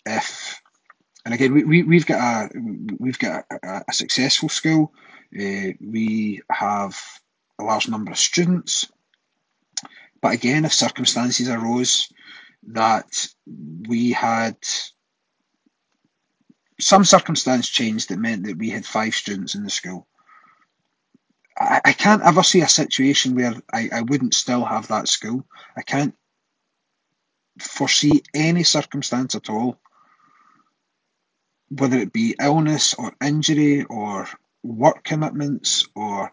if, 0.05 0.61
and 1.25 1.35
again, 1.35 1.55
we, 1.55 1.65
we, 1.65 1.83
we've 1.83 2.07
got 2.07 2.21
a 2.21 2.61
we've 2.99 3.19
got 3.19 3.45
a, 3.51 3.85
a 3.89 3.93
successful 3.93 4.49
school. 4.49 4.93
Uh, 5.35 5.73
we 5.81 6.41
have 6.51 6.99
a 7.59 7.65
large 7.65 7.89
number 7.89 8.11
of 8.11 8.19
students, 8.19 8.91
but 10.21 10.33
again, 10.33 10.65
if 10.65 10.73
circumstances 10.73 11.49
arose 11.49 12.13
that 12.69 13.27
we 13.89 14.13
had 14.13 14.57
some 16.81 17.05
circumstance 17.05 17.69
changed 17.69 18.09
that 18.09 18.19
meant 18.19 18.45
that 18.45 18.59
we 18.59 18.71
had 18.71 18.87
five 18.87 19.15
students 19.15 19.55
in 19.55 19.65
the 19.65 19.71
school. 19.71 20.08
I, 21.59 21.81
I 21.87 21.93
can't 21.93 22.23
ever 22.23 22.43
see 22.43 22.61
a 22.63 22.69
situation 22.69 23.35
where 23.35 23.55
I, 23.73 23.89
I 23.93 24.03
wouldn't 24.03 24.35
still 24.35 24.65
have 24.65 24.89
that 24.89 25.09
school. 25.09 25.45
I 25.77 25.83
can't 25.83 26.15
foresee 27.59 28.23
any 28.35 28.63
circumstance 28.63 29.35
at 29.35 29.51
all, 29.51 29.79
whether 31.69 31.99
it 31.99 32.13
be 32.13 32.37
illness 32.41 32.95
or 32.95 33.13
injury 33.23 33.85
or 33.85 34.29
work 34.63 35.05
commitments 35.05 35.89
or 35.95 36.33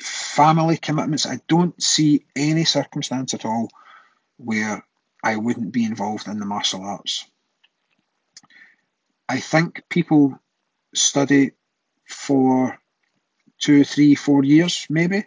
family 0.00 0.76
commitments. 0.76 1.26
I 1.26 1.40
don't 1.48 1.80
see 1.82 2.26
any 2.36 2.64
circumstance 2.64 3.34
at 3.34 3.44
all 3.46 3.68
where 4.36 4.84
I 5.24 5.36
wouldn't 5.36 5.72
be 5.72 5.84
involved 5.84 6.28
in 6.28 6.38
the 6.38 6.46
martial 6.46 6.84
arts. 6.84 7.26
I 9.28 9.40
think 9.40 9.82
people 9.88 10.38
study 10.94 11.52
for 12.06 12.78
two, 13.58 13.84
three, 13.84 14.14
four 14.14 14.44
years 14.44 14.86
maybe, 14.90 15.24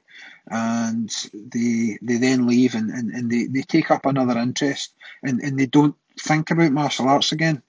and 0.47 1.09
they 1.33 1.97
they 2.01 2.17
then 2.17 2.47
leave 2.47 2.75
and, 2.75 2.89
and, 2.89 3.11
and 3.11 3.31
they, 3.31 3.45
they 3.45 3.61
take 3.61 3.91
up 3.91 4.05
another 4.05 4.37
interest 4.39 4.93
and, 5.23 5.39
and 5.41 5.59
they 5.59 5.65
don't 5.65 5.95
think 6.19 6.51
about 6.51 6.71
martial 6.71 7.07
arts 7.07 7.31
again. 7.31 7.61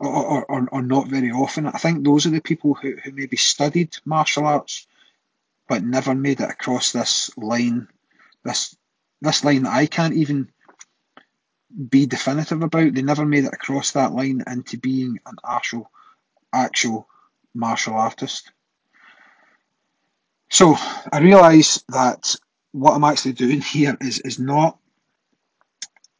Or, 0.00 0.44
or, 0.48 0.68
or 0.70 0.82
not 0.82 1.08
very 1.08 1.32
often. 1.32 1.66
I 1.66 1.72
think 1.72 2.04
those 2.04 2.24
are 2.24 2.30
the 2.30 2.40
people 2.40 2.74
who, 2.74 2.94
who 3.02 3.10
maybe 3.10 3.36
studied 3.36 3.96
martial 4.04 4.46
arts 4.46 4.86
but 5.68 5.84
never 5.84 6.14
made 6.14 6.40
it 6.40 6.48
across 6.48 6.92
this 6.92 7.36
line, 7.36 7.88
this 8.44 8.76
this 9.20 9.44
line 9.44 9.64
that 9.64 9.72
I 9.72 9.86
can't 9.86 10.14
even 10.14 10.52
be 11.90 12.06
definitive 12.06 12.62
about. 12.62 12.94
They 12.94 13.02
never 13.02 13.26
made 13.26 13.44
it 13.44 13.52
across 13.52 13.92
that 13.92 14.12
line 14.12 14.42
into 14.46 14.78
being 14.78 15.18
an 15.26 15.36
actual, 15.46 15.90
actual 16.52 17.08
martial 17.54 17.94
artist. 17.94 18.50
So 20.50 20.76
I 21.12 21.18
realise 21.20 21.82
that 21.90 22.34
what 22.72 22.92
I'm 22.94 23.04
actually 23.04 23.34
doing 23.34 23.60
here 23.60 23.96
is, 24.00 24.20
is 24.20 24.38
not 24.38 24.78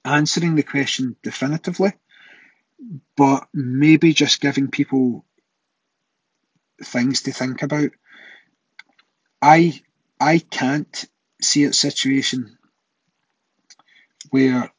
answering 0.05 0.55
the 0.55 0.63
question 0.63 1.17
definitively, 1.23 1.93
but 3.17 3.49
maybe 3.55 4.13
just 4.13 4.41
giving 4.41 4.69
people 4.69 5.25
things 6.83 7.23
to 7.23 7.33
think 7.33 7.63
about. 7.63 7.91
I 9.43 9.81
I 10.21 10.39
can't 10.39 11.05
see 11.41 11.65
a 11.65 11.73
situation 11.73 12.59
where 14.31 14.71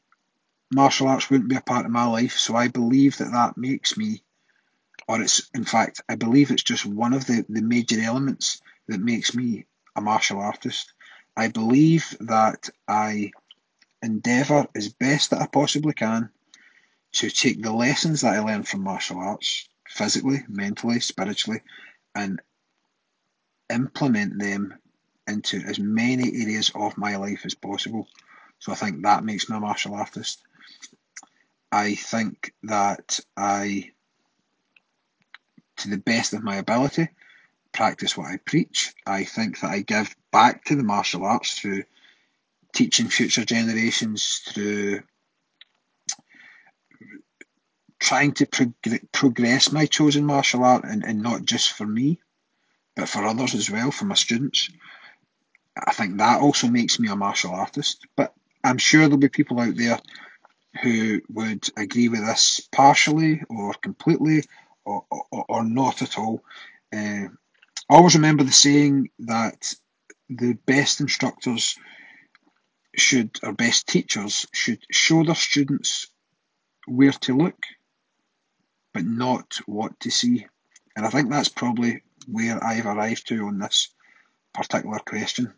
martial 0.74 1.08
arts 1.08 1.30
wouldn't 1.30 1.50
be 1.50 1.56
a 1.56 1.62
part 1.62 1.86
of 1.86 1.92
my 1.92 2.06
life. 2.06 2.38
So 2.38 2.56
I 2.56 2.68
believe 2.68 3.18
that 3.18 3.32
that 3.32 3.58
makes 3.58 3.98
me, 3.98 4.24
or 5.08 5.22
it's 5.22 5.50
in 5.54 5.66
fact, 5.66 6.02
I 6.10 6.16
believe 6.16 6.52
it's 6.52 6.64
just 6.64 6.86
one 6.86 7.14
of 7.14 7.26
the, 7.26 7.46
the 7.50 7.62
major 7.62 8.02
elements 8.02 8.62
that 8.90 9.00
makes 9.00 9.36
me 9.36 9.66
a 9.96 10.02
martial 10.02 10.40
artist. 10.40 10.94
I 11.38 11.48
believe 11.48 12.18
that 12.22 12.70
I 12.88 13.32
endeavour 14.02 14.68
as 14.76 14.90
best 14.90 15.30
that 15.30 15.42
I 15.42 15.48
possibly 15.48 15.94
can 15.94 16.30
to 17.14 17.30
take 17.30 17.62
the 17.62 17.72
lessons 17.72 18.22
that 18.22 18.34
I 18.36 18.40
learn 18.40 18.64
from 18.64 18.84
martial 18.84 19.20
arts, 19.20 19.70
physically, 19.88 20.44
mentally, 20.48 21.00
spiritually, 21.00 21.62
and 22.16 22.42
implement 23.72 24.40
them 24.40 24.74
into 25.28 25.58
as 25.60 25.80
many 25.80 26.42
areas 26.42 26.72
of 26.74 26.98
my 26.98 27.16
life 27.16 27.42
as 27.46 27.54
possible. 27.54 28.08
So 28.58 28.72
I 28.72 28.76
think 28.76 29.04
that 29.04 29.24
makes 29.24 29.50
me 29.50 29.58
a 29.58 29.60
martial 29.60 29.94
artist. 29.94 30.42
I 31.72 31.94
think 31.94 32.54
that 32.64 33.20
I, 33.38 33.92
to 35.78 35.90
the 35.90 35.98
best 35.98 36.34
of 36.34 36.44
my 36.44 36.56
ability, 36.56 37.10
practice 37.72 38.18
what 38.18 38.28
I 38.28 38.38
preach. 38.38 38.94
I 39.06 39.24
think 39.24 39.60
that 39.60 39.72
I 39.72 39.82
give 39.82 40.16
back 40.32 40.66
to 40.66 40.76
the 40.76 40.84
martial 40.84 41.26
arts 41.26 41.60
through 41.60 41.84
teaching 42.74 43.08
future 43.08 43.46
generations, 43.46 44.42
through 44.48 45.02
trying 48.00 48.32
to 48.34 48.46
prog- 48.46 49.12
progress 49.12 49.72
my 49.72 49.86
chosen 49.86 50.26
martial 50.26 50.64
art 50.64 50.84
and, 50.86 51.04
and 51.04 51.22
not 51.22 51.44
just 51.44 51.74
for 51.74 51.86
me, 51.86 52.20
but 52.96 53.10
for 53.10 53.26
others 53.26 53.56
as 53.56 53.70
well, 53.70 53.92
for 53.92 54.06
my 54.06 54.16
students. 54.16 54.70
I 55.78 55.92
think 55.92 56.18
that 56.18 56.42
also 56.42 56.68
makes 56.68 57.00
me 57.00 57.10
a 57.10 57.16
martial 57.16 57.52
artist. 57.52 58.06
But 58.16 58.34
I'm 58.64 58.78
sure 58.78 59.02
there'll 59.02 59.18
be 59.18 59.30
people 59.30 59.60
out 59.60 59.76
there 59.76 60.00
who 60.82 61.22
would 61.30 61.68
agree 61.78 62.10
with 62.10 62.22
this 62.22 62.68
partially 62.72 63.42
or 63.50 63.74
completely 63.76 64.44
or, 64.86 65.06
or, 65.10 65.46
or 65.48 65.64
not 65.64 66.02
at 66.02 66.18
all. 66.18 66.44
Uh, 66.94 67.28
I 67.90 67.96
always 67.96 68.16
remember 68.16 68.44
the 68.44 68.52
saying 68.52 69.10
that 69.20 69.74
the 70.30 70.54
best 70.68 71.02
instructors 71.02 71.76
should, 72.96 73.32
or 73.42 73.54
best 73.54 73.88
teachers 73.88 74.46
should 74.54 74.80
show 74.92 75.24
their 75.24 75.36
students 75.36 76.08
where 76.88 77.12
to 77.12 77.36
look, 77.36 77.58
but 78.94 79.06
not 79.06 79.60
what 79.66 80.00
to 80.02 80.12
see. 80.12 80.46
And 80.96 81.06
I 81.06 81.10
think 81.10 81.30
that's 81.30 81.50
probably 81.50 82.04
where 82.28 82.64
I've 82.64 82.86
arrived 82.86 83.28
to 83.30 83.48
on 83.48 83.60
this 83.60 83.90
particular 84.54 85.00
question. 85.00 85.54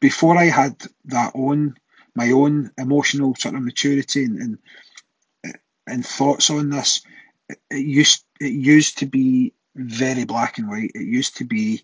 Before 0.00 0.36
I 0.36 0.46
had 0.46 0.82
that 1.06 1.32
own 1.34 1.74
my 2.16 2.30
own 2.30 2.70
emotional 2.78 3.34
sort 3.34 3.54
of 3.56 3.62
maturity 3.62 4.24
and 4.24 4.58
and, 5.44 5.58
and 5.86 6.06
thoughts 6.06 6.50
on 6.50 6.70
this, 6.70 7.02
it, 7.48 7.58
used 7.78 8.24
it 8.40 8.52
used 8.52 8.98
to 8.98 9.06
be 9.06 9.52
very 9.74 10.24
black 10.24 10.58
and 10.58 10.68
white. 10.68 10.92
It 10.94 11.06
used 11.06 11.38
to 11.38 11.44
be 11.44 11.82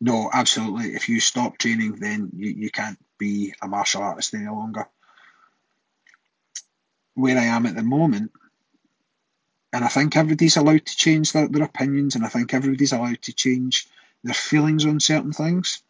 no, 0.00 0.30
absolutely. 0.32 0.94
If 0.94 1.08
you 1.08 1.20
stop 1.20 1.58
training, 1.58 1.96
then 2.00 2.30
you, 2.34 2.50
you 2.50 2.70
can't 2.70 2.98
be 3.18 3.54
a 3.62 3.68
martial 3.68 4.02
artist 4.02 4.34
any 4.34 4.46
longer. 4.48 4.88
Where 7.14 7.38
I 7.38 7.44
am 7.44 7.66
at 7.66 7.76
the 7.76 7.84
moment, 7.84 8.32
and 9.72 9.84
I 9.84 9.88
think 9.88 10.16
everybody's 10.16 10.56
allowed 10.56 10.86
to 10.86 10.96
change 10.96 11.32
their, 11.32 11.46
their 11.46 11.62
opinions, 11.62 12.16
and 12.16 12.24
I 12.24 12.28
think 12.28 12.52
everybody's 12.52 12.92
allowed 12.92 13.22
to 13.22 13.32
change 13.32 13.86
their 14.24 14.34
feelings 14.34 14.84
on 14.84 14.98
certain 14.98 15.32
things. 15.32 15.82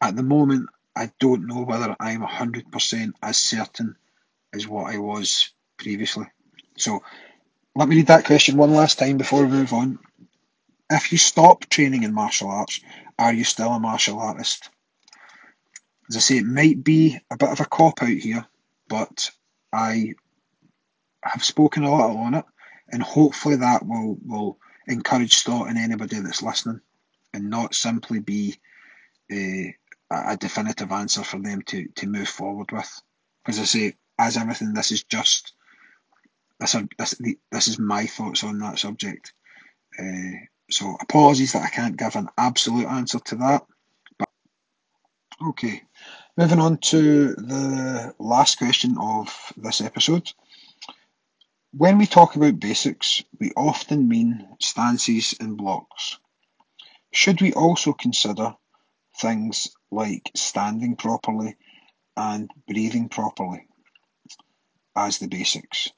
At 0.00 0.16
the 0.16 0.22
moment, 0.22 0.70
I 0.96 1.12
don't 1.20 1.46
know 1.46 1.62
whether 1.62 1.94
I'm 2.00 2.22
100% 2.22 3.12
as 3.22 3.36
certain 3.36 3.94
as 4.54 4.66
what 4.66 4.92
I 4.92 4.96
was 4.96 5.52
previously. 5.76 6.26
So 6.78 7.02
let 7.78 7.88
me 7.88 7.94
read 7.94 8.08
that 8.08 8.24
question 8.24 8.56
one 8.56 8.72
last 8.72 8.98
time 8.98 9.18
before 9.18 9.42
we 9.44 9.52
move 9.52 9.72
on. 9.72 10.00
If 10.90 11.12
you 11.12 11.18
stop 11.18 11.64
training 11.66 12.02
in 12.02 12.12
martial 12.12 12.50
arts, 12.50 12.80
are 13.20 13.32
you 13.32 13.44
still 13.44 13.68
a 13.68 13.78
martial 13.78 14.18
artist? 14.18 14.68
As 16.10 16.16
I 16.16 16.18
say, 16.18 16.38
it 16.38 16.44
might 16.44 16.82
be 16.82 17.20
a 17.30 17.36
bit 17.36 17.50
of 17.50 17.60
a 17.60 17.66
cop 17.66 18.02
out 18.02 18.08
here, 18.08 18.44
but 18.88 19.30
I 19.72 20.14
have 21.22 21.44
spoken 21.44 21.84
a 21.84 21.90
lot 21.92 22.16
on 22.16 22.34
it, 22.34 22.44
and 22.90 23.00
hopefully 23.00 23.54
that 23.54 23.86
will, 23.86 24.18
will 24.26 24.58
encourage 24.88 25.44
thought 25.44 25.68
in 25.68 25.76
anybody 25.76 26.18
that's 26.18 26.42
listening 26.42 26.80
and 27.32 27.48
not 27.48 27.76
simply 27.76 28.18
be 28.18 28.56
uh, 29.30 29.70
a 30.10 30.36
definitive 30.36 30.90
answer 30.90 31.22
for 31.22 31.38
them 31.38 31.62
to, 31.62 31.86
to 31.94 32.08
move 32.08 32.28
forward 32.28 32.72
with. 32.72 32.90
As 33.46 33.60
I 33.60 33.64
say, 33.64 33.94
as 34.18 34.36
everything, 34.36 34.74
this 34.74 34.90
is 34.90 35.04
just 35.04 35.52
this, 36.60 36.76
this, 36.98 37.14
this 37.50 37.68
is 37.68 37.78
my 37.78 38.06
thoughts 38.06 38.44
on 38.44 38.58
that 38.60 38.78
subject. 38.78 39.32
Uh, 39.98 40.46
so 40.70 40.96
apologies 41.00 41.52
that 41.52 41.62
I 41.62 41.68
can't 41.68 41.96
give 41.96 42.16
an 42.16 42.28
absolute 42.36 42.86
answer 42.86 43.18
to 43.18 43.36
that. 43.36 43.66
But 44.18 44.28
okay, 45.48 45.82
moving 46.36 46.60
on 46.60 46.78
to 46.78 47.34
the 47.34 48.14
last 48.18 48.58
question 48.58 48.96
of 49.00 49.52
this 49.56 49.80
episode. 49.80 50.32
When 51.72 51.98
we 51.98 52.06
talk 52.06 52.36
about 52.36 52.60
basics, 52.60 53.22
we 53.38 53.52
often 53.56 54.08
mean 54.08 54.48
stances 54.60 55.34
and 55.38 55.56
blocks. 55.56 56.18
Should 57.12 57.40
we 57.40 57.52
also 57.52 57.92
consider 57.92 58.54
things 59.18 59.68
like 59.90 60.30
standing 60.34 60.96
properly 60.96 61.56
and 62.16 62.50
breathing 62.66 63.08
properly 63.08 63.66
as 64.96 65.18
the 65.18 65.28
basics? 65.28 65.88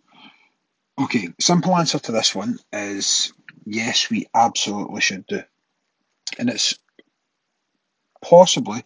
Okay, 1.01 1.31
simple 1.41 1.75
answer 1.77 1.99
to 1.99 2.13
this 2.13 2.35
one 2.35 2.59
is 2.73 3.33
yes, 3.65 4.11
we 4.11 4.27
absolutely 4.35 5.01
should 5.01 5.27
do. 5.27 5.43
and 6.39 6.51
it's 6.51 6.79
possibly 8.23 8.85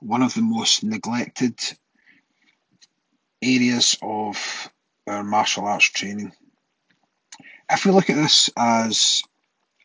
one 0.00 0.22
of 0.22 0.34
the 0.34 0.42
most 0.42 0.82
neglected 0.82 1.58
areas 3.42 3.96
of 4.02 4.70
our 5.06 5.22
martial 5.22 5.66
arts 5.66 5.86
training. 5.86 6.32
If 7.70 7.84
we 7.84 7.92
look 7.92 8.10
at 8.10 8.16
this 8.16 8.50
as 8.56 9.22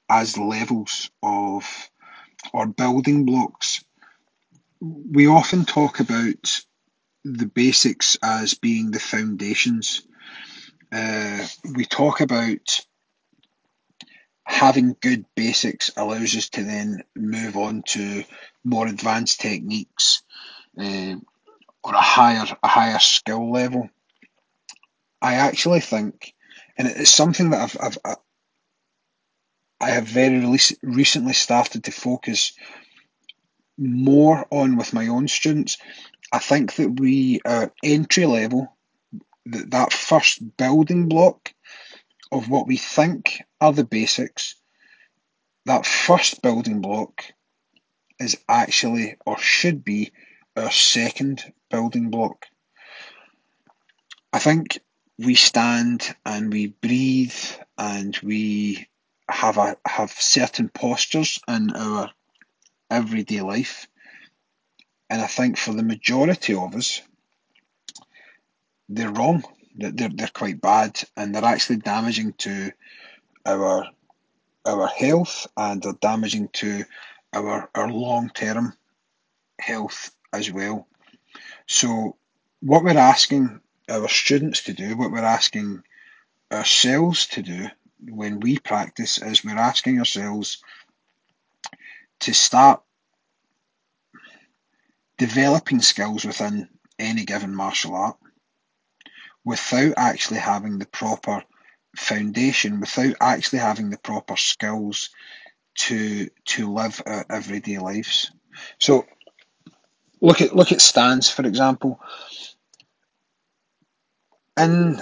as 0.09 0.37
levels 0.37 1.11
of 1.21 1.89
or 2.53 2.65
building 2.67 3.25
blocks, 3.25 3.83
we 4.81 5.27
often 5.27 5.65
talk 5.65 5.99
about 5.99 6.65
the 7.23 7.45
basics 7.45 8.17
as 8.23 8.55
being 8.55 8.91
the 8.91 8.99
foundations. 8.99 10.07
Uh, 10.91 11.45
we 11.75 11.85
talk 11.85 12.21
about 12.21 12.81
having 14.43 14.95
good 14.99 15.25
basics 15.35 15.91
allows 15.95 16.35
us 16.35 16.49
to 16.49 16.63
then 16.63 17.03
move 17.15 17.55
on 17.55 17.83
to 17.83 18.23
more 18.63 18.87
advanced 18.87 19.39
techniques 19.39 20.23
uh, 20.79 21.15
or 21.83 21.93
a 21.93 22.01
higher 22.01 22.45
a 22.63 22.67
higher 22.67 22.99
skill 22.99 23.51
level. 23.51 23.89
I 25.21 25.35
actually 25.35 25.81
think, 25.81 26.33
and 26.77 26.87
it's 26.87 27.11
something 27.11 27.51
that 27.51 27.75
I've, 27.75 27.97
I've 28.05 28.17
I 29.81 29.91
have 29.91 30.05
very 30.05 30.39
recently 30.81 31.33
started 31.33 31.85
to 31.85 31.91
focus 31.91 32.53
more 33.77 34.45
on 34.51 34.75
with 34.75 34.93
my 34.93 35.07
own 35.07 35.27
students. 35.27 35.77
I 36.33 36.39
think 36.39 36.75
that 36.75 36.99
we 36.99 37.39
are 37.45 37.73
entry 37.83 38.25
level, 38.25 38.75
that, 39.51 39.71
that 39.71 39.93
first 39.93 40.57
building 40.57 41.07
block 41.07 41.53
of 42.31 42.49
what 42.49 42.67
we 42.67 42.77
think 42.77 43.41
are 43.59 43.73
the 43.73 43.83
basics, 43.83 44.55
that 45.65 45.85
first 45.85 46.41
building 46.41 46.81
block 46.81 47.23
is 48.19 48.37
actually 48.47 49.15
or 49.25 49.37
should 49.37 49.83
be 49.83 50.11
our 50.55 50.71
second 50.71 51.43
building 51.69 52.09
block. 52.09 52.45
I 54.31 54.39
think 54.39 54.79
we 55.17 55.35
stand 55.35 56.15
and 56.25 56.51
we 56.51 56.67
breathe 56.67 57.33
and 57.77 58.17
we 58.23 58.87
have 59.29 59.57
a 59.57 59.77
have 59.85 60.11
certain 60.11 60.69
postures 60.69 61.39
in 61.47 61.71
our 61.71 62.11
everyday 62.89 63.41
life. 63.41 63.87
And 65.09 65.21
I 65.21 65.27
think 65.27 65.57
for 65.57 65.73
the 65.73 65.83
majority 65.83 66.53
of 66.53 66.75
us, 66.75 67.01
they're 68.89 69.11
wrong. 69.11 69.43
They're, 69.75 70.09
they're 70.09 70.27
quite 70.33 70.59
bad 70.59 71.01
and 71.15 71.33
they're 71.33 71.45
actually 71.45 71.77
damaging 71.77 72.33
to 72.39 72.71
our 73.45 73.87
our 74.65 74.87
health 74.87 75.47
and 75.55 75.81
they're 75.81 75.93
damaging 75.93 76.49
to 76.51 76.83
our, 77.33 77.69
our 77.73 77.89
long 77.89 78.29
term 78.33 78.73
health 79.59 80.11
as 80.33 80.51
well. 80.51 80.87
So, 81.67 82.17
what 82.61 82.83
we're 82.83 82.97
asking 82.97 83.61
our 83.89 84.09
students 84.09 84.63
to 84.63 84.73
do, 84.73 84.97
what 84.97 85.11
we're 85.11 85.19
asking 85.19 85.83
ourselves 86.51 87.27
to 87.27 87.41
do 87.41 87.67
when 88.09 88.39
we 88.39 88.59
practice 88.59 89.21
is 89.21 89.45
we're 89.45 89.57
asking 89.57 89.99
ourselves 89.99 90.61
to 92.21 92.33
start 92.33 92.81
developing 95.17 95.81
skills 95.81 96.25
within 96.25 96.67
any 96.97 97.23
given 97.23 97.55
martial 97.55 97.95
art 97.95 98.17
without 99.49 99.95
actually 99.97 100.39
having 100.39 100.77
the 100.77 100.85
proper 100.85 101.43
foundation, 101.97 102.79
without 102.79 103.15
actually 103.19 103.57
having 103.57 103.89
the 103.89 103.97
proper 103.97 104.37
skills 104.37 105.09
to 105.75 106.29
to 106.45 106.71
live 106.71 107.01
our 107.03 107.25
everyday 107.31 107.79
lives. 107.79 108.31
So 108.77 109.07
look 110.21 110.41
at 110.41 110.55
look 110.55 110.71
at 110.71 110.81
stance 110.81 111.31
for 111.31 111.47
example. 111.47 111.99
In 114.55 115.01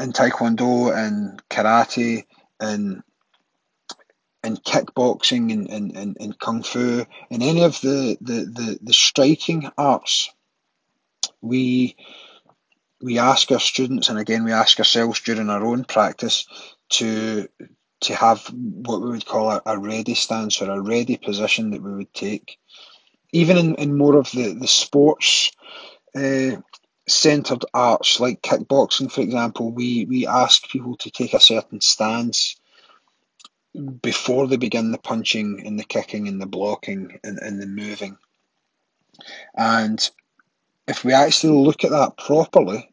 in 0.00 0.12
taekwondo 0.12 0.96
and 0.96 1.42
karate 1.50 2.24
and 2.58 3.02
in 4.44 4.56
kickboxing 4.56 5.52
and, 5.52 5.68
and, 5.68 5.96
and, 5.96 6.16
and 6.20 6.38
kung 6.38 6.62
fu 6.62 7.04
and 7.30 7.42
any 7.42 7.64
of 7.64 7.80
the, 7.82 8.16
the, 8.20 8.32
the, 8.32 8.78
the 8.80 8.92
striking 8.92 9.68
arts 9.76 10.30
we 11.40 11.96
we 13.06 13.18
ask 13.18 13.50
our 13.50 13.60
students 13.60 14.08
and 14.08 14.18
again 14.18 14.44
we 14.44 14.52
ask 14.52 14.78
ourselves 14.78 15.20
during 15.20 15.48
our 15.48 15.64
own 15.64 15.84
practice 15.84 16.46
to 16.88 17.48
to 18.00 18.14
have 18.14 18.46
what 18.52 19.00
we 19.00 19.10
would 19.10 19.26
call 19.26 19.50
a, 19.50 19.62
a 19.64 19.78
ready 19.78 20.14
stance 20.14 20.60
or 20.60 20.70
a 20.70 20.80
ready 20.80 21.16
position 21.16 21.70
that 21.70 21.82
we 21.82 21.94
would 21.94 22.12
take 22.12 22.58
even 23.32 23.56
in, 23.56 23.74
in 23.76 23.98
more 23.98 24.16
of 24.16 24.30
the, 24.32 24.54
the 24.54 24.66
sports 24.66 25.52
uh, 26.14 26.56
centered 27.08 27.64
arts 27.72 28.18
like 28.20 28.42
kickboxing, 28.42 29.10
for 29.10 29.20
example, 29.20 29.70
we, 29.70 30.04
we 30.06 30.26
ask 30.26 30.68
people 30.68 30.96
to 30.96 31.10
take 31.10 31.34
a 31.34 31.40
certain 31.40 31.80
stance 31.80 32.56
before 34.00 34.46
they 34.46 34.56
begin 34.56 34.90
the 34.90 34.98
punching 34.98 35.62
and 35.66 35.78
the 35.78 35.84
kicking 35.84 36.28
and 36.28 36.40
the 36.40 36.46
blocking 36.46 37.18
and, 37.22 37.38
and 37.38 37.60
the 37.60 37.66
moving. 37.66 38.16
And 39.54 40.08
if 40.88 41.04
we 41.04 41.12
actually 41.12 41.58
look 41.58 41.84
at 41.84 41.90
that 41.90 42.16
properly, 42.16 42.88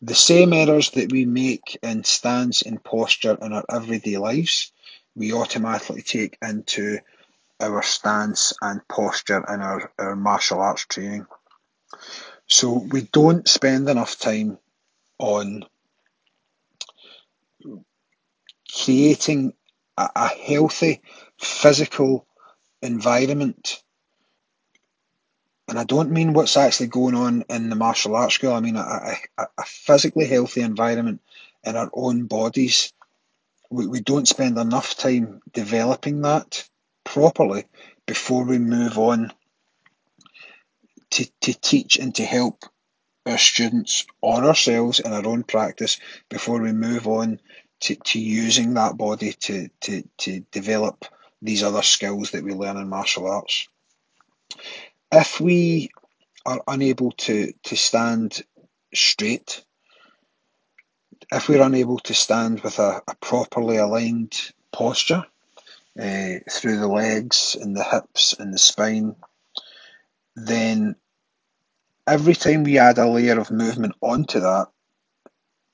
the 0.00 0.14
same 0.14 0.52
errors 0.52 0.90
that 0.92 1.12
we 1.12 1.24
make 1.24 1.78
in 1.82 2.04
stance 2.04 2.62
and 2.62 2.82
posture 2.82 3.36
in 3.40 3.52
our 3.52 3.64
everyday 3.70 4.16
lives, 4.16 4.72
we 5.14 5.32
automatically 5.32 6.02
take 6.02 6.38
into 6.42 6.98
our 7.60 7.82
stance 7.82 8.52
and 8.62 8.86
posture 8.88 9.44
in 9.52 9.60
our, 9.60 9.92
our 9.98 10.16
martial 10.16 10.60
arts 10.60 10.86
training. 10.86 11.26
So 12.46 12.74
we 12.90 13.02
don't 13.12 13.48
spend 13.48 13.88
enough 13.88 14.18
time 14.18 14.58
on 15.18 15.64
creating 18.72 19.52
a, 19.96 20.08
a 20.14 20.28
healthy 20.28 21.02
physical 21.38 22.26
environment. 22.82 23.82
And 25.68 25.78
I 25.78 25.84
don't 25.84 26.10
mean 26.10 26.32
what's 26.32 26.56
actually 26.56 26.86
going 26.86 27.14
on 27.14 27.44
in 27.50 27.68
the 27.68 27.76
martial 27.76 28.16
arts 28.16 28.34
school. 28.34 28.54
I 28.54 28.60
mean 28.60 28.76
a, 28.76 29.16
a, 29.36 29.46
a 29.58 29.64
physically 29.64 30.26
healthy 30.26 30.62
environment 30.62 31.20
in 31.62 31.76
our 31.76 31.90
own 31.92 32.24
bodies. 32.24 32.92
We, 33.70 33.86
we 33.86 34.00
don't 34.00 34.26
spend 34.26 34.56
enough 34.56 34.96
time 34.96 35.42
developing 35.52 36.22
that 36.22 36.66
properly 37.04 37.66
before 38.06 38.44
we 38.44 38.58
move 38.58 38.98
on 38.98 39.30
to, 41.10 41.26
to 41.42 41.52
teach 41.52 41.98
and 41.98 42.14
to 42.14 42.24
help 42.24 42.64
our 43.26 43.38
students 43.38 44.06
or 44.22 44.44
ourselves 44.44 45.00
in 45.00 45.12
our 45.12 45.26
own 45.26 45.42
practice 45.42 46.00
before 46.30 46.62
we 46.62 46.72
move 46.72 47.06
on 47.06 47.40
to, 47.80 47.94
to 47.94 48.18
using 48.18 48.74
that 48.74 48.96
body 48.96 49.34
to, 49.34 49.68
to, 49.82 50.02
to 50.16 50.40
develop 50.50 51.04
these 51.42 51.62
other 51.62 51.82
skills 51.82 52.30
that 52.30 52.42
we 52.42 52.54
learn 52.54 52.78
in 52.78 52.88
martial 52.88 53.30
arts. 53.30 53.68
If 55.12 55.40
we 55.40 55.90
are 56.46 56.62
unable 56.68 57.12
to, 57.12 57.52
to 57.64 57.76
stand 57.76 58.42
straight, 58.94 59.64
if 61.32 61.48
we're 61.48 61.62
unable 61.62 61.98
to 62.00 62.14
stand 62.14 62.60
with 62.62 62.78
a, 62.78 63.02
a 63.08 63.16
properly 63.16 63.78
aligned 63.78 64.52
posture 64.72 65.24
uh, 66.00 66.34
through 66.50 66.78
the 66.80 66.88
legs 66.88 67.56
and 67.60 67.76
the 67.76 67.84
hips 67.84 68.34
and 68.38 68.54
the 68.54 68.58
spine, 68.58 69.16
then 70.36 70.96
every 72.08 72.34
time 72.34 72.64
we 72.64 72.78
add 72.78 72.98
a 72.98 73.08
layer 73.08 73.40
of 73.40 73.50
movement 73.50 73.94
onto 74.02 74.40
that, 74.40 74.68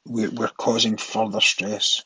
we're, 0.07 0.31
we're 0.33 0.49
causing 0.49 0.97
further 0.99 1.41
stress. 1.41 2.05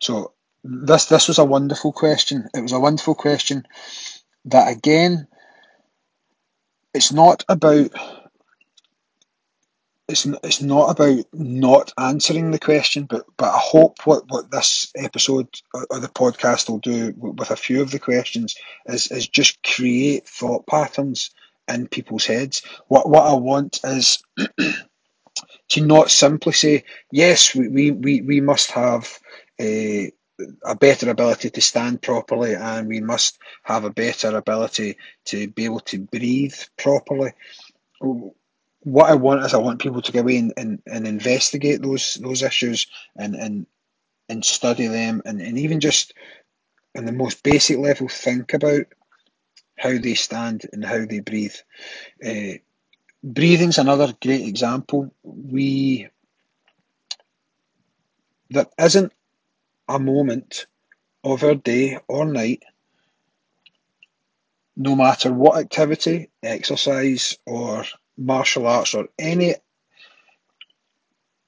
So 0.00 0.32
this 0.64 1.06
this 1.06 1.28
was 1.28 1.38
a 1.38 1.44
wonderful 1.44 1.92
question. 1.92 2.48
It 2.54 2.60
was 2.62 2.72
a 2.72 2.80
wonderful 2.80 3.14
question 3.14 3.64
that 4.46 4.68
again, 4.70 5.28
it's 6.94 7.12
not 7.12 7.44
about 7.48 7.90
it's 10.06 10.26
it's 10.26 10.60
not 10.60 10.90
about 10.90 11.24
not 11.32 11.92
answering 11.98 12.50
the 12.50 12.58
question, 12.58 13.04
but 13.04 13.24
but 13.36 13.52
I 13.52 13.58
hope 13.58 13.98
what, 14.04 14.24
what 14.28 14.50
this 14.50 14.92
episode 14.96 15.48
or 15.72 15.98
the 15.98 16.08
podcast 16.08 16.68
will 16.68 16.78
do 16.78 17.14
with 17.16 17.50
a 17.50 17.56
few 17.56 17.80
of 17.80 17.90
the 17.90 17.98
questions 17.98 18.54
is 18.86 19.10
is 19.10 19.26
just 19.26 19.62
create 19.62 20.28
thought 20.28 20.66
patterns 20.66 21.30
in 21.68 21.88
people's 21.88 22.26
heads. 22.26 22.62
What 22.88 23.08
what 23.08 23.26
I 23.26 23.34
want 23.34 23.80
is 23.84 24.22
to 25.70 25.80
not 25.80 26.10
simply 26.10 26.52
say 26.52 26.84
yes, 27.10 27.54
we 27.54 27.68
we, 27.68 27.90
we, 27.90 28.20
we 28.20 28.40
must 28.40 28.70
have 28.72 29.18
a 29.60 30.12
a 30.64 30.74
better 30.76 31.10
ability 31.10 31.50
to 31.50 31.60
stand 31.60 32.02
properly 32.02 32.54
and 32.54 32.88
we 32.88 33.00
must 33.00 33.38
have 33.62 33.84
a 33.84 33.90
better 33.90 34.36
ability 34.36 34.96
to 35.26 35.48
be 35.48 35.64
able 35.64 35.80
to 35.80 35.98
breathe 35.98 36.54
properly 36.78 37.32
what 38.84 39.10
I 39.10 39.14
want 39.14 39.44
is 39.44 39.54
I 39.54 39.58
want 39.58 39.80
people 39.80 40.02
to 40.02 40.12
go 40.12 40.20
away 40.20 40.36
and, 40.36 40.52
and, 40.56 40.82
and 40.86 41.06
investigate 41.06 41.82
those 41.82 42.14
those 42.14 42.42
issues 42.42 42.86
and, 43.16 43.34
and 43.34 43.66
and 44.28 44.44
study 44.44 44.86
them 44.86 45.22
and, 45.24 45.40
and 45.40 45.58
even 45.58 45.80
just 45.80 46.14
on 46.96 47.04
the 47.04 47.12
most 47.12 47.42
basic 47.42 47.78
level, 47.78 48.08
think 48.08 48.54
about 48.54 48.86
how 49.78 49.98
they 49.98 50.14
stand 50.14 50.62
and 50.72 50.84
how 50.84 51.04
they 51.04 51.20
breathe. 51.20 51.54
Uh, 52.24 52.58
breathing's 53.22 53.78
another 53.78 54.14
great 54.22 54.46
example. 54.46 55.12
We 55.22 56.08
there 58.50 58.66
isn't 58.78 59.12
a 59.88 59.98
moment 59.98 60.66
of 61.22 61.42
our 61.42 61.54
day 61.54 61.98
or 62.08 62.24
night, 62.24 62.62
no 64.76 64.96
matter 64.96 65.32
what 65.32 65.58
activity, 65.58 66.30
exercise 66.42 67.38
or 67.46 67.84
martial 68.16 68.66
arts 68.66 68.94
or 68.94 69.08
any 69.18 69.54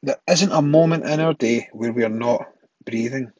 there 0.02 0.20
isn't 0.28 0.52
a 0.52 0.62
moment 0.62 1.04
in 1.04 1.20
our 1.20 1.34
day 1.34 1.68
where 1.72 1.92
we 1.92 2.04
are 2.04 2.08
not 2.08 2.46
breathing. 2.84 3.32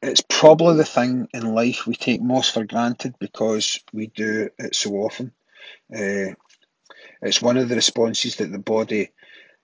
It's 0.00 0.22
probably 0.28 0.76
the 0.76 0.84
thing 0.84 1.28
in 1.34 1.54
life 1.54 1.86
we 1.86 1.94
take 1.96 2.22
most 2.22 2.52
for 2.52 2.64
granted 2.64 3.16
because 3.18 3.80
we 3.92 4.08
do 4.08 4.50
it 4.58 4.76
so 4.76 4.92
often. 4.92 5.32
Uh, 5.92 6.34
it's 7.22 7.42
one 7.42 7.56
of 7.56 7.68
the 7.68 7.74
responses 7.74 8.36
that 8.36 8.52
the 8.52 8.58
body 8.58 9.10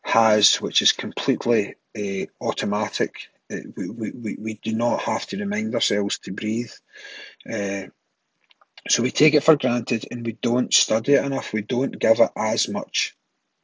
has, 0.02 0.56
which 0.56 0.82
is 0.82 0.92
completely 0.92 1.74
uh, 1.98 2.26
automatic. 2.40 3.14
Uh, 3.52 3.56
we, 3.76 4.10
we, 4.10 4.36
we 4.38 4.54
do 4.62 4.72
not 4.72 5.00
have 5.00 5.26
to 5.26 5.36
remind 5.38 5.74
ourselves 5.74 6.18
to 6.20 6.32
breathe. 6.32 6.72
Uh, 7.50 7.82
so 8.88 9.02
we 9.02 9.10
take 9.10 9.34
it 9.34 9.44
for 9.44 9.56
granted 9.56 10.06
and 10.10 10.24
we 10.24 10.32
don't 10.32 10.72
study 10.72 11.14
it 11.14 11.24
enough. 11.24 11.52
We 11.52 11.62
don't 11.62 11.98
give 11.98 12.20
it 12.20 12.30
as 12.36 12.68
much 12.68 13.14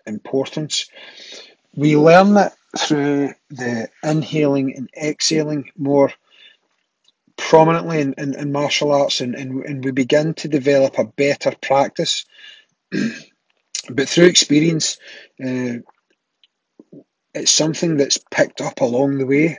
importance. 0.06 0.88
We 1.74 1.96
learn 1.96 2.36
it 2.36 2.52
through 2.78 3.34
the 3.50 3.88
inhaling 4.02 4.74
and 4.76 4.90
exhaling 4.96 5.70
more 5.76 6.12
prominently 7.36 8.00
in, 8.00 8.14
in, 8.18 8.34
in 8.34 8.52
martial 8.52 8.92
arts 8.92 9.20
and, 9.20 9.34
and, 9.34 9.64
and 9.64 9.84
we 9.84 9.90
begin 9.90 10.34
to 10.34 10.48
develop 10.48 10.98
a 10.98 11.04
better 11.04 11.52
practice. 11.60 12.24
but 13.90 14.08
through 14.08 14.26
experience, 14.26 14.98
uh, 15.44 15.78
it's 17.36 17.50
something 17.50 17.98
that's 17.98 18.18
picked 18.30 18.60
up 18.60 18.80
along 18.80 19.18
the 19.18 19.26
way. 19.26 19.58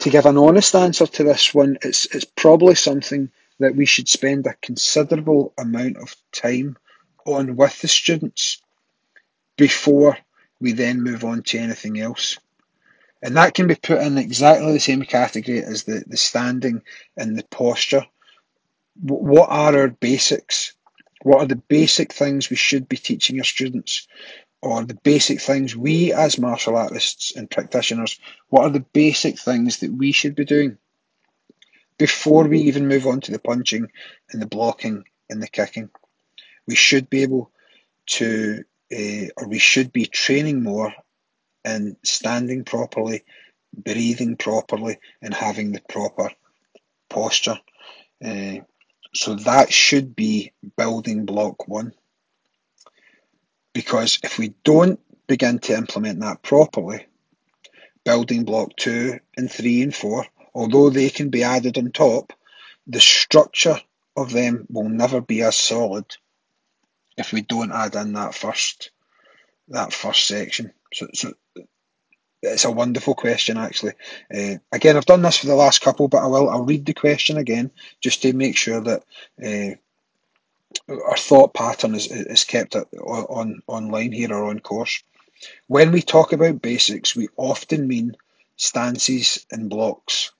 To 0.00 0.10
give 0.10 0.26
an 0.26 0.36
honest 0.36 0.74
answer 0.74 1.06
to 1.06 1.24
this 1.24 1.54
one, 1.54 1.78
it's, 1.82 2.06
it's 2.14 2.24
probably 2.24 2.74
something 2.74 3.30
that 3.60 3.76
we 3.76 3.86
should 3.86 4.08
spend 4.08 4.46
a 4.46 4.54
considerable 4.60 5.54
amount 5.56 5.96
of 5.96 6.14
time 6.32 6.76
on 7.24 7.56
with 7.56 7.80
the 7.80 7.88
students 7.88 8.60
before 9.56 10.18
we 10.60 10.72
then 10.72 11.02
move 11.02 11.24
on 11.24 11.42
to 11.44 11.58
anything 11.58 11.98
else. 11.98 12.38
And 13.22 13.36
that 13.36 13.54
can 13.54 13.68
be 13.68 13.76
put 13.76 14.02
in 14.02 14.18
exactly 14.18 14.72
the 14.72 14.80
same 14.80 15.02
category 15.02 15.62
as 15.62 15.84
the, 15.84 16.04
the 16.06 16.16
standing 16.16 16.82
and 17.16 17.38
the 17.38 17.44
posture. 17.44 18.04
What 19.00 19.48
are 19.48 19.78
our 19.78 19.88
basics? 19.88 20.74
What 21.22 21.38
are 21.38 21.46
the 21.46 21.56
basic 21.56 22.12
things 22.12 22.50
we 22.50 22.56
should 22.56 22.88
be 22.88 22.96
teaching 22.96 23.38
our 23.38 23.44
students? 23.44 24.08
Or 24.62 24.84
the 24.84 24.94
basic 24.94 25.40
things 25.40 25.76
we 25.76 26.12
as 26.12 26.38
martial 26.38 26.76
artists 26.76 27.34
and 27.34 27.50
practitioners, 27.50 28.20
what 28.48 28.62
are 28.62 28.70
the 28.70 28.86
basic 28.92 29.38
things 29.38 29.80
that 29.80 29.92
we 29.92 30.12
should 30.12 30.36
be 30.36 30.44
doing 30.44 30.78
before 31.98 32.46
we 32.46 32.60
even 32.60 32.86
move 32.86 33.06
on 33.06 33.20
to 33.22 33.32
the 33.32 33.40
punching 33.40 33.88
and 34.30 34.40
the 34.40 34.46
blocking 34.46 35.04
and 35.28 35.42
the 35.42 35.48
kicking? 35.48 35.90
We 36.66 36.76
should 36.76 37.10
be 37.10 37.22
able 37.22 37.50
to, 38.06 38.62
uh, 38.92 39.26
or 39.36 39.48
we 39.48 39.58
should 39.58 39.92
be 39.92 40.06
training 40.06 40.62
more 40.62 40.94
in 41.64 41.96
standing 42.04 42.64
properly, 42.64 43.24
breathing 43.76 44.36
properly, 44.36 44.98
and 45.20 45.34
having 45.34 45.72
the 45.72 45.82
proper 45.88 46.30
posture. 47.08 47.58
Uh, 48.24 48.58
so 49.14 49.34
that 49.34 49.72
should 49.72 50.14
be 50.14 50.52
building 50.76 51.26
block 51.26 51.66
one. 51.66 51.94
Because 53.72 54.18
if 54.22 54.38
we 54.38 54.54
don't 54.64 55.00
begin 55.26 55.58
to 55.60 55.76
implement 55.76 56.20
that 56.20 56.42
properly, 56.42 57.06
building 58.04 58.44
block 58.44 58.70
two 58.76 59.18
and 59.36 59.50
three 59.50 59.82
and 59.82 59.94
four, 59.94 60.26
although 60.54 60.90
they 60.90 61.10
can 61.10 61.30
be 61.30 61.42
added 61.42 61.78
on 61.78 61.92
top, 61.92 62.32
the 62.86 63.00
structure 63.00 63.80
of 64.16 64.32
them 64.32 64.66
will 64.70 64.88
never 64.88 65.20
be 65.20 65.42
as 65.42 65.56
solid 65.56 66.04
if 67.16 67.32
we 67.32 67.42
don't 67.42 67.72
add 67.72 67.94
in 67.94 68.12
that 68.14 68.34
first 68.34 68.90
that 69.68 69.92
first 69.92 70.26
section. 70.26 70.72
So, 70.92 71.06
so 71.14 71.32
it's 72.42 72.64
a 72.64 72.70
wonderful 72.70 73.14
question, 73.14 73.56
actually. 73.56 73.92
Uh, 74.34 74.56
again, 74.72 74.96
I've 74.96 75.06
done 75.06 75.22
this 75.22 75.38
for 75.38 75.46
the 75.46 75.54
last 75.54 75.80
couple, 75.80 76.08
but 76.08 76.22
I 76.22 76.26
will. 76.26 76.50
I'll 76.50 76.64
read 76.64 76.84
the 76.84 76.94
question 76.94 77.38
again 77.38 77.70
just 78.00 78.22
to 78.22 78.32
make 78.32 78.56
sure 78.56 78.80
that 78.80 79.04
uh, 79.42 79.76
our 80.88 81.16
thought 81.16 81.54
pattern 81.54 81.94
is, 81.94 82.10
is 82.10 82.44
kept 82.44 82.76
on 82.76 83.62
online 83.66 84.12
here 84.12 84.32
or 84.32 84.44
on 84.44 84.60
course. 84.60 85.02
When 85.66 85.92
we 85.92 86.02
talk 86.02 86.32
about 86.32 86.62
basics, 86.62 87.16
we 87.16 87.28
often 87.36 87.88
mean 87.88 88.16
stances 88.56 89.44
and 89.50 89.68
blocks. 89.68 90.32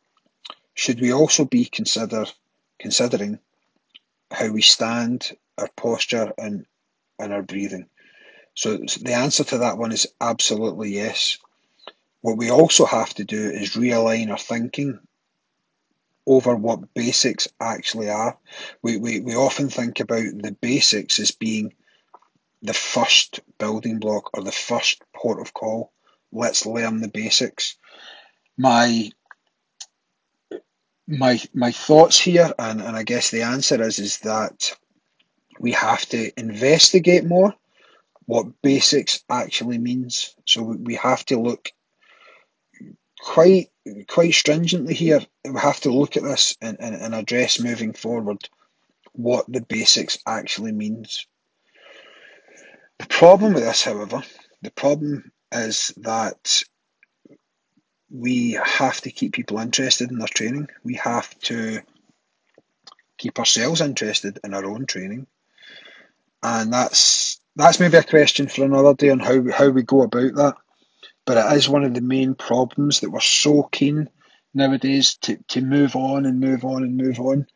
Should 0.74 1.00
we 1.00 1.12
also 1.12 1.44
be 1.44 1.64
consider 1.64 2.26
considering 2.78 3.38
how 4.30 4.50
we 4.50 4.62
stand, 4.62 5.32
our 5.58 5.68
posture, 5.76 6.32
and 6.38 6.66
and 7.18 7.32
our 7.32 7.42
breathing? 7.42 7.88
So 8.54 8.76
the 8.76 9.14
answer 9.14 9.44
to 9.44 9.58
that 9.58 9.78
one 9.78 9.92
is 9.92 10.06
absolutely 10.20 10.90
yes. 10.90 11.38
What 12.20 12.36
we 12.36 12.50
also 12.50 12.86
have 12.86 13.12
to 13.14 13.24
do 13.24 13.50
is 13.50 13.70
realign 13.70 14.30
our 14.30 14.38
thinking 14.38 15.00
over 16.26 16.54
what 16.54 16.94
basics 16.94 17.48
actually 17.60 18.08
are. 18.08 18.38
We, 18.82 18.96
we, 18.96 19.20
we 19.20 19.34
often 19.34 19.68
think 19.68 20.00
about 20.00 20.24
the 20.38 20.56
basics 20.60 21.18
as 21.18 21.30
being 21.32 21.72
the 22.62 22.74
first 22.74 23.40
building 23.58 23.98
block 23.98 24.30
or 24.34 24.42
the 24.42 24.52
first 24.52 25.02
port 25.14 25.40
of 25.40 25.52
call. 25.52 25.92
Let's 26.30 26.64
learn 26.64 27.00
the 27.00 27.08
basics. 27.08 27.76
My 28.56 29.10
my 31.08 31.40
my 31.52 31.72
thoughts 31.72 32.18
here, 32.18 32.52
and, 32.58 32.80
and 32.80 32.96
I 32.96 33.02
guess 33.02 33.30
the 33.30 33.42
answer 33.42 33.82
is 33.82 33.98
is 33.98 34.18
that 34.18 34.76
we 35.58 35.72
have 35.72 36.06
to 36.06 36.38
investigate 36.38 37.24
more 37.24 37.54
what 38.26 38.62
basics 38.62 39.24
actually 39.28 39.78
means. 39.78 40.34
So 40.46 40.62
we 40.62 40.94
have 40.94 41.24
to 41.26 41.40
look 41.40 41.72
quite 43.20 43.71
quite 44.08 44.34
stringently 44.34 44.94
here. 44.94 45.20
We 45.44 45.58
have 45.60 45.80
to 45.80 45.90
look 45.92 46.16
at 46.16 46.22
this 46.22 46.56
and, 46.60 46.76
and, 46.80 46.94
and 46.94 47.14
address 47.14 47.60
moving 47.60 47.92
forward 47.92 48.48
what 49.12 49.50
the 49.50 49.60
basics 49.60 50.18
actually 50.26 50.72
means. 50.72 51.26
The 52.98 53.06
problem 53.06 53.54
with 53.54 53.64
this, 53.64 53.82
however, 53.82 54.22
the 54.62 54.70
problem 54.70 55.32
is 55.50 55.92
that 55.98 56.62
we 58.10 58.52
have 58.62 59.00
to 59.00 59.10
keep 59.10 59.32
people 59.32 59.58
interested 59.58 60.10
in 60.10 60.18
their 60.18 60.28
training. 60.28 60.68
We 60.84 60.94
have 60.96 61.36
to 61.40 61.80
keep 63.18 63.38
ourselves 63.38 63.80
interested 63.80 64.38
in 64.44 64.54
our 64.54 64.64
own 64.64 64.86
training. 64.86 65.26
And 66.42 66.72
that's 66.72 67.40
that's 67.56 67.80
maybe 67.80 67.96
a 67.96 68.02
question 68.02 68.48
for 68.48 68.64
another 68.64 68.94
day 68.94 69.10
on 69.10 69.20
how 69.20 69.50
how 69.50 69.68
we 69.70 69.82
go 69.82 70.02
about 70.02 70.34
that 70.34 70.54
but 71.24 71.36
it 71.36 71.56
is 71.56 71.68
one 71.68 71.84
of 71.84 71.94
the 71.94 72.00
main 72.00 72.34
problems 72.34 73.00
that 73.00 73.10
we're 73.10 73.20
so 73.20 73.62
keen 73.64 74.08
nowadays 74.54 75.16
to, 75.22 75.36
to 75.48 75.60
move 75.60 75.96
on 75.96 76.26
and 76.26 76.40
move 76.40 76.64
on 76.64 76.82
and 76.82 76.96
move 76.96 77.20
on 77.20 77.46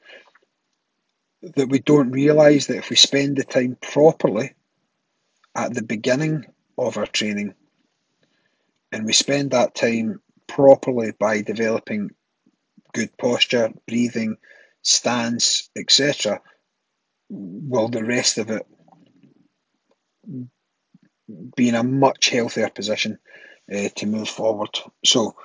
that 1.43 1.69
we 1.69 1.79
don't 1.79 2.11
realise 2.11 2.67
that 2.67 2.79
if 2.79 2.91
we 2.91 2.97
spend 2.97 3.37
the 3.37 3.45
time 3.45 3.77
properly 3.81 4.55
at 5.55 5.75
the 5.75 5.83
beginning 5.83 6.45
of 6.79 6.97
our 6.97 7.07
training 7.07 7.55
and 8.93 9.05
we 9.05 9.13
spend 9.13 9.51
that 9.51 9.75
time 9.75 10.21
properly 10.47 11.13
by 11.19 11.43
developing 11.43 12.11
good 12.93 13.17
posture, 13.19 13.71
breathing, 13.87 14.37
stance, 14.83 15.69
etc., 15.77 16.41
will 17.29 17.89
the 17.89 18.05
rest 18.05 18.39
of 18.39 18.51
it 18.51 18.67
be 21.57 21.69
in 21.69 21.75
a 21.75 21.83
much 21.83 22.31
healthier 22.31 22.71
position 22.71 23.19
uh, 23.73 23.89
to 23.97 24.07
move 24.07 24.29
forward. 24.29 24.71
So, 25.05 25.37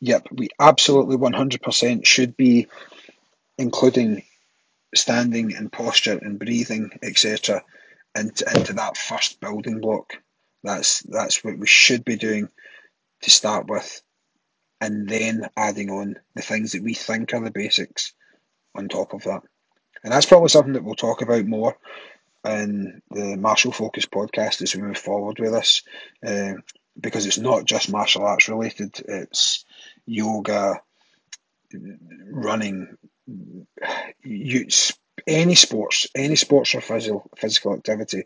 yep, 0.00 0.26
we 0.30 0.48
absolutely 0.58 1.16
100% 1.16 2.06
should 2.06 2.36
be 2.36 2.68
including 3.58 4.22
standing 4.94 5.54
and 5.54 5.72
posture 5.72 6.18
and 6.18 6.38
breathing, 6.38 6.90
etc., 7.02 7.62
into, 8.16 8.44
into 8.56 8.72
that 8.74 8.96
first 8.96 9.40
building 9.40 9.80
block. 9.80 10.14
That's 10.62 11.00
that's 11.02 11.44
what 11.44 11.58
we 11.58 11.66
should 11.66 12.04
be 12.04 12.16
doing 12.16 12.48
to 13.22 13.30
start 13.30 13.66
with, 13.68 14.02
and 14.80 15.08
then 15.08 15.48
adding 15.56 15.90
on 15.90 16.16
the 16.34 16.42
things 16.42 16.72
that 16.72 16.82
we 16.82 16.94
think 16.94 17.34
are 17.34 17.44
the 17.44 17.50
basics 17.50 18.14
on 18.74 18.88
top 18.88 19.12
of 19.12 19.24
that. 19.24 19.42
And 20.02 20.12
that's 20.12 20.26
probably 20.26 20.48
something 20.48 20.74
that 20.74 20.84
we'll 20.84 20.94
talk 20.94 21.22
about 21.22 21.46
more 21.46 21.76
in 22.44 23.02
the 23.10 23.36
Martial 23.36 23.72
Focus 23.72 24.06
podcast 24.06 24.62
as 24.62 24.74
we 24.74 24.82
move 24.82 24.98
forward 24.98 25.38
with 25.38 25.52
this. 25.52 25.82
Uh, 26.26 26.54
because 26.98 27.26
it's 27.26 27.38
not 27.38 27.64
just 27.64 27.90
martial 27.90 28.24
arts 28.24 28.48
related. 28.48 29.00
It's 29.06 29.64
yoga, 30.06 30.80
running, 32.30 32.96
you, 34.22 34.68
any 35.26 35.54
sports, 35.54 36.06
any 36.14 36.36
sports 36.36 36.74
or 36.74 36.80
physical 36.80 37.30
physical 37.36 37.74
activity, 37.74 38.24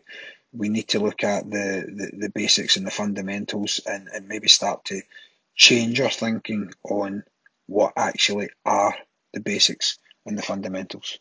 we 0.51 0.69
need 0.69 0.87
to 0.89 0.99
look 0.99 1.23
at 1.23 1.49
the, 1.49 1.85
the, 1.87 2.17
the 2.17 2.29
basics 2.29 2.77
and 2.77 2.85
the 2.85 2.91
fundamentals 2.91 3.81
and, 3.85 4.07
and 4.13 4.27
maybe 4.27 4.47
start 4.47 4.85
to 4.85 5.01
change 5.55 6.01
our 6.01 6.09
thinking 6.09 6.71
on 6.83 7.23
what 7.67 7.93
actually 7.95 8.49
are 8.65 8.95
the 9.33 9.39
basics 9.39 9.99
and 10.25 10.37
the 10.37 10.41
fundamentals. 10.41 11.19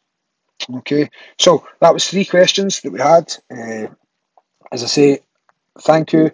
Okay, 0.78 1.10
so 1.38 1.66
that 1.80 1.94
was 1.94 2.08
three 2.08 2.24
questions 2.24 2.80
that 2.80 2.92
we 2.92 3.00
had. 3.00 3.32
Uh, 3.50 3.88
as 4.72 4.82
I 4.82 4.86
say, 4.86 5.20
thank 5.80 6.12
you 6.12 6.30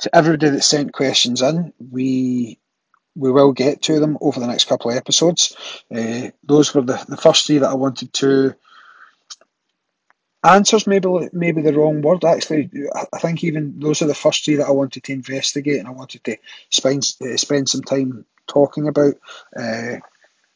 to 0.00 0.14
everybody 0.14 0.50
that 0.50 0.62
sent 0.62 0.92
questions 0.92 1.42
in. 1.42 1.72
We 1.78 2.58
we 3.16 3.30
will 3.30 3.52
get 3.52 3.82
to 3.82 3.98
them 3.98 4.16
over 4.20 4.38
the 4.38 4.46
next 4.46 4.68
couple 4.68 4.90
of 4.90 4.96
episodes. 4.96 5.56
Uh, 5.94 6.28
those 6.44 6.74
were 6.74 6.82
the, 6.82 7.04
the 7.08 7.16
first 7.16 7.46
three 7.46 7.58
that 7.58 7.70
I 7.70 7.74
wanted 7.74 8.12
to 8.14 8.54
answers 10.42 10.86
maybe 10.86 11.28
maybe 11.32 11.60
the 11.60 11.72
wrong 11.72 12.00
word 12.00 12.24
actually 12.24 12.70
I 13.12 13.18
think 13.18 13.44
even 13.44 13.78
those 13.78 14.00
are 14.00 14.06
the 14.06 14.14
first 14.14 14.44
three 14.44 14.56
that 14.56 14.68
I 14.68 14.72
wanted 14.72 15.04
to 15.04 15.12
investigate 15.12 15.78
and 15.78 15.88
I 15.88 15.92
wanted 15.92 16.24
to 16.24 16.36
spend 16.70 17.06
uh, 17.20 17.36
spend 17.36 17.68
some 17.68 17.82
time 17.82 18.24
talking 18.46 18.88
about 18.88 19.14
uh, 19.54 19.96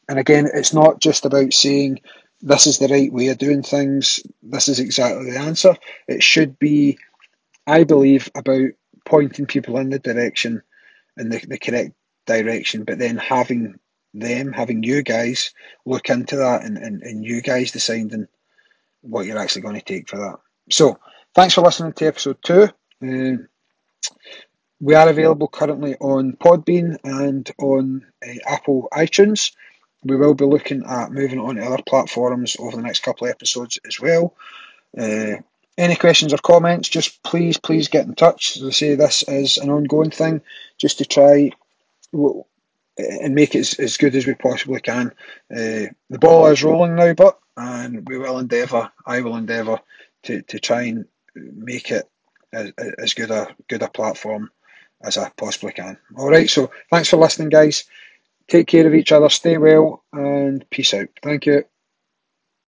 and 0.09 0.19
again 0.19 0.49
it's 0.51 0.73
not 0.73 0.99
just 0.99 1.25
about 1.25 1.53
saying 1.53 1.99
this 2.41 2.65
is 2.65 2.79
the 2.79 2.87
right 2.87 3.13
way 3.13 3.27
of 3.27 3.37
doing 3.37 3.61
things 3.61 4.21
this 4.41 4.67
is 4.67 4.79
exactly 4.79 5.31
the 5.31 5.37
answer 5.37 5.75
it 6.07 6.23
should 6.23 6.57
be 6.57 6.97
I 7.67 7.83
believe 7.83 8.31
about 8.33 8.69
pointing 9.05 9.45
people 9.45 9.77
in 9.77 9.89
the 9.89 9.99
direction 9.99 10.61
in 11.17 11.29
the, 11.29 11.39
the 11.47 11.57
correct 11.57 11.91
direction 12.25 12.83
but 12.83 12.99
then 12.99 13.17
having 13.17 13.79
them 14.15 14.53
having 14.53 14.83
you 14.83 15.03
guys 15.03 15.53
look 15.85 16.09
into 16.09 16.37
that 16.37 16.63
and, 16.63 16.77
and, 16.77 17.01
and 17.03 17.25
you 17.25 17.41
guys 17.41 17.71
deciding 17.71 18.27
what 19.01 19.25
you're 19.25 19.37
actually 19.37 19.61
going 19.61 19.75
to 19.75 19.81
take 19.81 20.09
for 20.09 20.17
that. 20.17 20.37
So, 20.71 20.99
thanks 21.33 21.53
for 21.53 21.61
listening 21.61 21.93
to 21.93 22.07
episode 22.07 22.37
two. 22.43 22.69
Uh, 23.03 23.43
we 24.79 24.95
are 24.95 25.09
available 25.09 25.47
currently 25.47 25.95
on 25.95 26.33
Podbean 26.33 26.97
and 27.03 27.49
on 27.59 28.05
uh, 28.25 28.33
Apple 28.47 28.87
iTunes. 28.93 29.53
We 30.03 30.15
will 30.15 30.33
be 30.33 30.45
looking 30.45 30.83
at 30.85 31.11
moving 31.11 31.39
on 31.39 31.55
to 31.55 31.65
other 31.65 31.83
platforms 31.83 32.55
over 32.59 32.75
the 32.75 32.83
next 32.83 33.03
couple 33.03 33.27
of 33.27 33.31
episodes 33.31 33.79
as 33.87 33.99
well. 33.99 34.35
Uh, 34.97 35.37
any 35.77 35.95
questions 35.95 36.33
or 36.33 36.37
comments, 36.37 36.89
just 36.89 37.21
please, 37.23 37.57
please 37.57 37.87
get 37.87 38.05
in 38.05 38.15
touch. 38.15 38.57
As 38.57 38.63
I 38.63 38.69
say, 38.69 38.95
this 38.95 39.23
is 39.27 39.57
an 39.57 39.69
ongoing 39.69 40.11
thing 40.11 40.41
just 40.77 40.97
to 40.99 41.05
try 41.05 41.51
and 42.97 43.35
make 43.35 43.55
it 43.55 43.59
as, 43.59 43.73
as 43.75 43.97
good 43.97 44.15
as 44.15 44.25
we 44.25 44.35
possibly 44.35 44.79
can. 44.79 45.07
Uh, 45.51 45.91
the 46.09 46.19
ball 46.19 46.47
is 46.47 46.63
rolling 46.63 46.95
now, 46.95 47.13
but 47.13 47.39
and 47.57 48.07
we 48.07 48.17
will 48.17 48.39
endeavour. 48.39 48.91
I 49.05 49.21
will 49.21 49.35
endeavour 49.35 49.79
to, 50.23 50.41
to 50.41 50.59
try 50.59 50.83
and 50.83 51.05
make 51.35 51.91
it 51.91 52.09
as, 52.53 52.71
as 52.97 53.13
good 53.13 53.31
a 53.31 53.55
good 53.67 53.81
a 53.81 53.89
platform 53.89 54.49
as 55.03 55.17
I 55.17 55.29
possibly 55.37 55.73
can. 55.73 55.97
All 56.17 56.29
right. 56.29 56.49
So 56.49 56.71
thanks 56.89 57.09
for 57.09 57.17
listening, 57.17 57.49
guys. 57.49 57.85
Take 58.47 58.67
care 58.67 58.87
of 58.87 58.93
each 58.93 59.11
other. 59.11 59.29
Stay 59.29 59.57
well, 59.57 60.03
and 60.13 60.67
peace 60.69 60.93
out. 60.93 61.09
Thank 61.21 61.45
you. 61.45 61.65